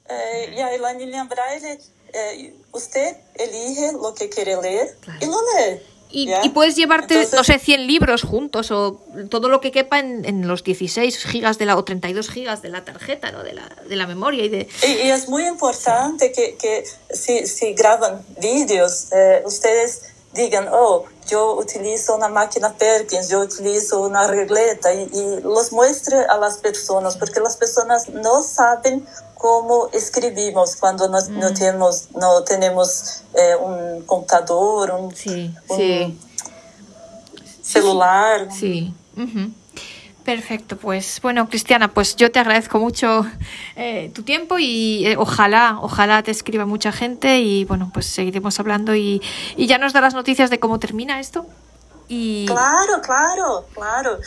eh, 0.09 0.55
ya 0.57 0.71
la 0.79 0.92
niña 0.95 1.25
braille, 1.25 1.79
eh, 2.16 2.55
usted 2.72 3.16
elige 3.35 3.92
lo 3.92 4.14
que 4.14 4.29
quiere 4.29 4.61
leer 4.61 4.96
y 5.20 5.26
lo 5.26 5.38
lee. 5.55 5.81
Y, 6.09 6.48
puedes 6.50 6.76
llevarte, 6.76 7.29
no 7.33 7.44
sé, 7.44 7.59
100 7.59 7.87
libros 7.87 8.22
juntos 8.22 8.70
o 8.70 9.02
todo 9.29 9.48
lo 9.48 9.61
que 9.61 9.70
quepa 9.70 9.98
en, 9.98 10.46
los 10.46 10.62
16 10.64 11.24
gigas 11.26 11.59
de 11.59 11.66
la, 11.66 11.76
o 11.76 11.85
32 11.85 12.31
gigas 12.31 12.62
de 12.62 12.70
la 12.70 12.85
tarjeta, 12.85 13.33
¿no? 13.33 13.42
De 13.42 13.52
la, 13.52 13.68
de 13.87 13.96
la 13.96 14.07
memoria 14.07 14.44
y 14.44 14.48
de... 14.48 14.68
Y, 14.83 15.11
es 15.11 15.29
muy 15.29 15.46
importante 15.46 16.33
que, 16.33 16.57
que 16.57 16.85
si, 17.11 17.46
si, 17.46 17.74
graban 17.74 18.24
vídeos, 18.40 19.12
eh, 19.12 19.42
ustedes 19.44 20.02
digan, 20.33 20.68
oh, 20.72 21.05
yo 21.27 21.55
utilizo 21.55 22.17
una 22.17 22.29
máquina 22.29 22.73
Perkins, 22.73 23.29
yo 23.29 23.41
utilizo 23.41 24.01
una 24.01 24.27
regleta 24.27 24.93
y, 24.95 25.09
y 25.12 25.41
los 25.43 25.73
muestre 25.73 26.25
a 26.25 26.37
las 26.39 26.59
personas, 26.59 27.17
porque 27.17 27.41
las 27.41 27.57
personas 27.57 28.09
no 28.09 28.43
saben 28.43 29.07
cómo 29.37 29.89
escribimos 29.93 30.77
cuando 30.77 31.09
no, 31.09 31.21
no 31.29 31.51
mm. 31.51 31.55
tenemos, 31.55 32.09
no 32.15 32.43
tenemos 32.43 33.23
eh, 33.35 33.55
un 33.57 34.03
computador, 34.03 34.91
un, 34.91 35.15
celular. 37.62 38.49
Sí. 38.53 38.95
Perfecto, 40.27 40.77
pues 40.77 41.21
bueno, 41.23 41.49
Cristiana, 41.49 41.87
pues 41.87 42.17
yo 42.17 42.33
te 42.33 42.41
agradezco 42.41 42.81
mucho 42.81 43.25
eh, 43.77 44.11
tu 44.12 44.25
tiempo 44.25 44.59
y 44.59 45.07
eh, 45.07 45.17
ojalá, 45.17 45.79
ojalá 45.81 46.21
te 46.25 46.33
escriba 46.33 46.67
mucha 46.67 46.91
gente 46.91 47.39
y 47.39 47.65
bueno, 47.65 47.93
pues 47.95 48.07
seguiremos 48.07 48.59
hablando 48.59 48.97
y, 48.97 49.23
y 49.57 49.69
ya 49.69 49.79
nos 49.79 49.93
da 49.93 50.01
las 50.01 50.15
noticias 50.15 50.51
de 50.51 50.59
cómo 50.59 50.81
termina 50.81 51.21
esto. 51.21 51.47
Y... 52.09 52.45
Claro, 52.47 53.01
claro, 53.03 53.67
claro. 53.73 54.19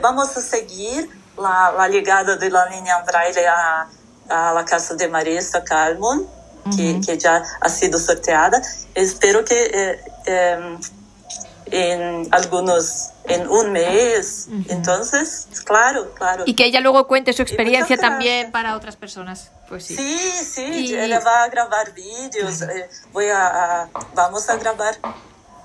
vamos 0.00 0.36
a 0.36 0.40
seguir 0.40 1.10
la, 1.36 1.74
la 1.76 1.88
llegada 1.88 2.36
de 2.36 2.50
la 2.50 2.68
línea 2.68 3.02
Braille 3.04 3.46
a, 3.46 3.88
a 4.28 4.52
la 4.52 4.64
casa 4.64 4.94
de 4.94 5.08
Marista 5.08 5.64
Calmon, 5.64 6.26
que, 6.76 7.00
que, 7.04 7.18
ya 7.18 7.42
ha 7.60 7.68
sido 7.68 7.98
sorteada. 7.98 8.62
Espero 8.94 9.44
que 9.44 9.60
eh, 9.60 10.00
eh, 10.26 10.78
en 11.70 12.28
algunos, 12.32 13.10
en 13.24 13.48
un 13.48 13.72
mes, 13.72 14.48
entonces, 14.68 15.46
claro, 15.64 16.12
claro. 16.14 16.44
Y 16.46 16.54
que 16.54 16.64
ella 16.64 16.80
luego 16.80 17.06
cuente 17.06 17.32
su 17.32 17.42
experiencia 17.42 17.96
también 17.96 18.50
para 18.52 18.76
otras 18.76 18.96
personas. 18.96 19.50
Pues 19.68 19.84
sí. 19.84 19.96
Sí, 19.96 20.30
sí, 20.44 20.94
ella 20.96 21.20
va 21.20 21.44
a 21.44 21.48
grabar 21.48 21.92
vídeos, 21.92 22.62
eh, 22.62 22.88
voy 23.12 23.26
a, 23.26 23.82
a, 23.82 23.88
vamos 24.14 24.48
a 24.48 24.56
grabar 24.56 24.96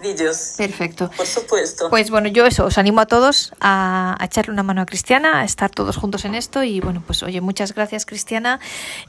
vídeos. 0.04 0.54
Perfecto. 0.58 1.10
Por 1.18 1.26
supuesto. 1.26 1.90
Pues 1.90 2.12
bueno, 2.12 2.28
yo 2.28 2.46
eso, 2.46 2.66
os 2.66 2.78
animo 2.78 3.02
a 3.02 3.08
todos 3.08 3.54
a, 3.60 4.16
echarle 4.22 4.54
una 4.54 4.62
mano 4.62 4.82
a 4.82 4.86
Cristiana, 4.86 5.40
a 5.40 5.46
estar 5.46 5.72
todos 5.72 5.98
juntos 5.98 6.26
en 6.26 6.36
esto 6.36 6.64
y 6.64 6.80
bueno, 6.80 7.02
pues 7.06 7.24
oye, 7.24 7.42
muchas 7.42 7.74
gracias 7.74 8.06
Cristiana 8.06 8.60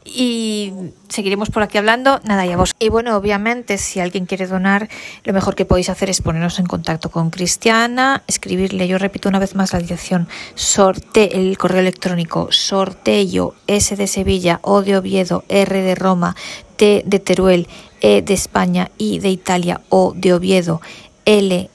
y 0.04 0.72
seguiremos 1.09 1.50
por 1.50 1.62
aquí 1.62 1.76
hablando. 1.76 2.20
Nada, 2.24 2.46
y 2.46 2.52
a 2.52 2.57
vos. 2.57 2.74
Y 2.78 2.88
bueno, 2.88 3.16
obviamente, 3.16 3.76
si 3.76 4.00
alguien 4.00 4.24
quiere 4.24 4.46
donar, 4.46 4.88
lo 5.24 5.33
mejor 5.33 5.54
que 5.54 5.66
podéis 5.66 5.90
hacer 5.90 6.09
es 6.09 6.22
ponernos 6.22 6.59
en 6.59 6.66
contacto 6.66 7.11
con 7.11 7.30
Cristiana, 7.30 8.22
escribirle, 8.26 8.88
yo 8.88 8.98
repito 8.98 9.28
una 9.28 9.38
vez 9.38 9.54
más 9.54 9.72
la 9.72 9.80
dirección, 9.80 10.28
sorte, 10.54 11.37
el 11.37 11.59
correo 11.59 11.80
electrónico, 11.80 12.48
sorteo, 12.50 13.54
S 13.66 13.96
de 13.96 14.07
Sevilla, 14.07 14.61
O 14.62 14.83
de 14.83 14.96
Oviedo, 14.96 15.44
R 15.48 15.83
de 15.83 15.94
Roma, 15.94 16.37
T 16.76 17.02
de 17.04 17.18
Teruel, 17.18 17.68
E 18.05 18.21
de 18.21 18.37
España, 18.37 18.93
I 19.01 19.17
de 19.17 19.33
Italia, 19.33 19.81
O 19.88 20.12
de 20.12 20.37
Oviedo, 20.37 20.85
L 21.25 21.71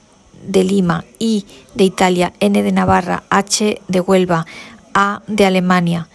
de 0.46 0.62
Lima, 0.62 1.04
I 1.18 1.44
de 1.74 1.82
Italia, 1.82 2.32
N 2.38 2.62
de 2.62 2.70
Navarra, 2.70 3.24
H 3.30 3.82
de 3.88 4.00
Huelva, 4.00 4.46
A 4.94 5.22
de 5.26 5.44
Alemania, 5.44 6.06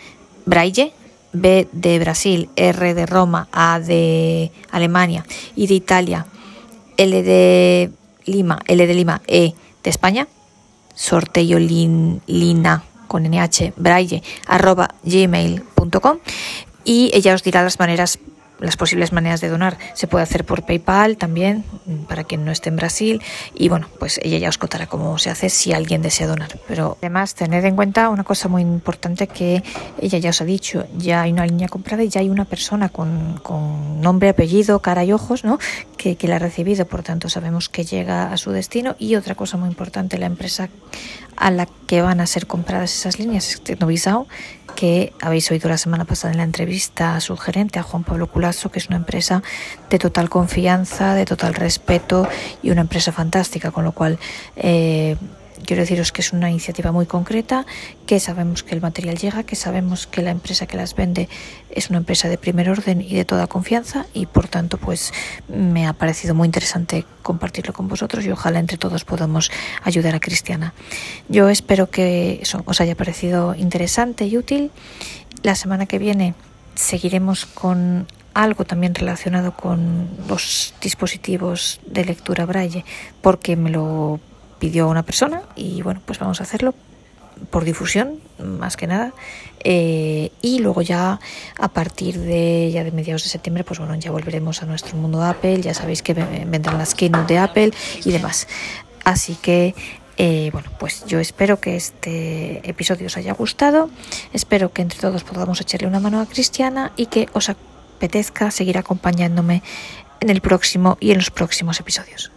Braille, 0.45 0.93
B 1.34 1.67
de 1.73 1.99
Brasil, 1.99 2.47
R 2.56 2.93
de 2.93 3.06
Roma, 3.06 3.49
A 3.51 3.82
de 3.82 4.54
Alemania, 4.71 5.25
I 5.58 5.67
de 5.67 5.73
Italia, 5.73 6.25
L 6.95 7.23
de 7.23 7.91
Lima, 8.23 8.62
L 8.67 8.88
de 8.88 8.93
Lima, 8.93 9.21
E 9.28 9.54
de 9.84 9.89
España, 9.89 10.30
sorteo 10.95 11.60
lina 11.60 12.84
con 13.10 13.23
NH, 13.23 13.73
braille, 13.75 14.23
arroba 14.47 14.95
gmail.com 15.04 16.19
y 16.86 17.12
ella 17.13 17.34
os 17.34 17.43
dirá 17.43 17.63
las 17.63 17.80
maneras 17.80 18.17
las 18.59 18.77
posibles 18.77 19.11
maneras 19.11 19.41
de 19.41 19.49
donar. 19.49 19.77
Se 19.93 20.07
puede 20.07 20.23
hacer 20.23 20.45
por 20.45 20.65
PayPal 20.65 21.17
también, 21.17 21.63
para 22.07 22.23
quien 22.23 22.45
no 22.45 22.51
esté 22.51 22.69
en 22.69 22.75
Brasil. 22.75 23.21
Y 23.53 23.69
bueno, 23.69 23.87
pues 23.99 24.19
ella 24.23 24.37
ya 24.37 24.49
os 24.49 24.57
contará 24.57 24.87
cómo 24.87 25.17
se 25.17 25.29
hace 25.29 25.49
si 25.49 25.73
alguien 25.73 26.01
desea 26.01 26.27
donar. 26.27 26.59
Pero 26.67 26.97
además, 27.01 27.35
tener 27.35 27.65
en 27.65 27.75
cuenta 27.75 28.09
una 28.09 28.23
cosa 28.23 28.47
muy 28.47 28.61
importante 28.61 29.27
que 29.27 29.63
ella 29.99 30.17
ya 30.19 30.29
os 30.29 30.41
ha 30.41 30.45
dicho: 30.45 30.85
ya 30.97 31.23
hay 31.23 31.31
una 31.31 31.45
línea 31.45 31.67
comprada 31.67 32.03
y 32.03 32.09
ya 32.09 32.21
hay 32.21 32.29
una 32.29 32.45
persona 32.45 32.89
con, 32.89 33.39
con 33.43 34.01
nombre, 34.01 34.29
apellido, 34.29 34.79
cara 34.79 35.03
y 35.03 35.11
ojos, 35.11 35.43
¿no? 35.43 35.59
Que, 36.13 36.27
la 36.27 36.35
ha 36.35 36.39
recibido. 36.39 36.85
Por 36.85 37.01
tanto, 37.01 37.29
sabemos 37.29 37.67
que 37.67 37.83
llega 37.83 38.31
a 38.31 38.37
su 38.37 38.51
destino. 38.51 38.95
Y 38.99 39.15
otra 39.15 39.33
cosa 39.33 39.57
muy 39.57 39.69
importante: 39.69 40.19
la 40.19 40.27
empresa 40.27 40.69
a 41.35 41.49
la 41.49 41.65
que 41.87 42.01
van 42.03 42.21
a 42.21 42.27
ser 42.27 42.45
compradas 42.45 42.93
esas 42.93 43.17
líneas 43.17 43.49
es 43.49 43.61
Tecnovisao 43.61 44.27
que 44.75 45.13
habéis 45.21 45.49
oído 45.51 45.69
la 45.69 45.77
semana 45.77 46.05
pasada 46.05 46.33
en 46.33 46.37
la 46.37 46.43
entrevista 46.43 47.15
a 47.15 47.21
su 47.21 47.35
gerente, 47.37 47.79
a 47.79 47.83
Juan 47.83 48.03
Pablo 48.03 48.27
Culaso, 48.27 48.69
que 48.69 48.79
es 48.79 48.87
una 48.87 48.97
empresa 48.97 49.41
de 49.89 49.97
total 49.97 50.29
confianza, 50.29 51.15
de 51.15 51.25
total 51.25 51.55
respeto 51.55 52.27
y 52.61 52.71
una 52.71 52.81
empresa 52.81 53.11
fantástica, 53.11 53.71
con 53.71 53.85
lo 53.85 53.93
cual 53.93 54.19
eh, 54.57 55.15
quiero 55.65 55.81
deciros 55.81 56.11
que 56.11 56.21
es 56.21 56.33
una 56.33 56.49
iniciativa 56.49 56.91
muy 56.91 57.05
concreta, 57.05 57.65
que 58.05 58.19
sabemos 58.19 58.63
que 58.63 58.75
el 58.75 58.81
material 58.81 59.17
llega, 59.17 59.43
que 59.43 59.55
sabemos 59.55 60.07
que 60.07 60.21
la 60.21 60.31
empresa 60.31 60.65
que 60.67 60.77
las 60.77 60.95
vende 60.95 61.29
es 61.69 61.89
una 61.89 61.99
empresa 61.99 62.29
de 62.29 62.37
primer 62.37 62.69
orden 62.69 63.01
y 63.01 63.15
de 63.15 63.25
toda 63.25 63.47
confianza 63.47 64.05
y 64.13 64.25
por 64.25 64.47
tanto 64.47 64.77
pues 64.77 65.13
me 65.47 65.87
ha 65.87 65.93
parecido 65.93 66.35
muy 66.35 66.45
interesante 66.45 67.05
compartirlo 67.21 67.73
con 67.73 67.87
vosotros 67.87 68.25
y 68.25 68.31
ojalá 68.31 68.59
entre 68.59 68.77
todos 68.77 69.03
podamos 69.03 69.51
ayudar 69.83 70.15
a 70.15 70.19
Cristiana. 70.19 70.73
Yo 71.29 71.49
espero 71.49 71.89
que 71.89 72.39
eso 72.41 72.61
os 72.65 72.81
haya 72.81 72.95
parecido 72.95 73.55
interesante 73.55 74.25
y 74.25 74.37
útil. 74.37 74.71
La 75.43 75.55
semana 75.55 75.85
que 75.85 75.99
viene 75.99 76.33
seguiremos 76.75 77.45
con 77.45 78.07
algo 78.33 78.65
también 78.65 78.93
relacionado 78.93 79.55
con 79.55 80.09
los 80.27 80.73
dispositivos 80.81 81.79
de 81.87 82.05
lectura 82.05 82.45
braille 82.45 82.83
porque 83.21 83.55
me 83.55 83.69
lo 83.69 84.19
pidió 84.59 84.87
una 84.87 85.03
persona 85.03 85.43
y 85.55 85.81
bueno, 85.81 86.01
pues 86.05 86.19
vamos 86.19 86.39
a 86.39 86.43
hacerlo 86.43 86.73
por 87.49 87.65
difusión, 87.65 88.19
más 88.39 88.77
que 88.77 88.87
nada. 88.87 89.13
Eh, 89.63 90.31
y 90.41 90.59
luego 90.59 90.81
ya 90.81 91.19
a 91.59 91.67
partir 91.69 92.19
de 92.19 92.71
ya 92.71 92.83
de 92.83 92.91
mediados 92.91 93.23
de 93.23 93.29
septiembre, 93.29 93.63
pues 93.63 93.79
bueno, 93.79 93.95
ya 93.95 94.11
volveremos 94.11 94.61
a 94.63 94.65
nuestro 94.65 94.95
mundo 94.97 95.23
Apple. 95.23 95.61
Ya 95.61 95.73
sabéis 95.73 96.01
que 96.01 96.13
vendrán 96.13 96.77
las 96.77 96.95
keynote 96.95 97.33
de 97.33 97.39
Apple 97.39 97.71
y 98.03 98.11
demás. 98.11 98.47
Así 99.03 99.35
que 99.35 99.75
Eh, 100.17 100.49
bueno, 100.53 100.71
pues 100.79 101.03
yo 101.05 101.19
espero 101.19 101.59
que 101.59 101.75
este 101.75 102.61
episodio 102.63 103.07
os 103.07 103.17
haya 103.17 103.33
gustado, 103.33 103.89
espero 104.31 104.71
que 104.71 104.81
entre 104.81 104.99
todos 104.99 105.25
podamos 105.25 105.59
echarle 105.59 105.87
una 105.87 105.99
mano 105.99 106.21
a 106.21 106.25
Cristiana 106.25 106.93
y 106.95 107.07
que 107.07 107.27
os 107.33 107.49
apetezca 107.49 108.49
seguir 108.49 108.77
acompañándome 108.77 109.61
en 110.21 110.29
el 110.29 110.39
próximo 110.39 110.97
y 111.01 111.11
en 111.11 111.17
los 111.17 111.31
próximos 111.31 111.81
episodios. 111.81 112.31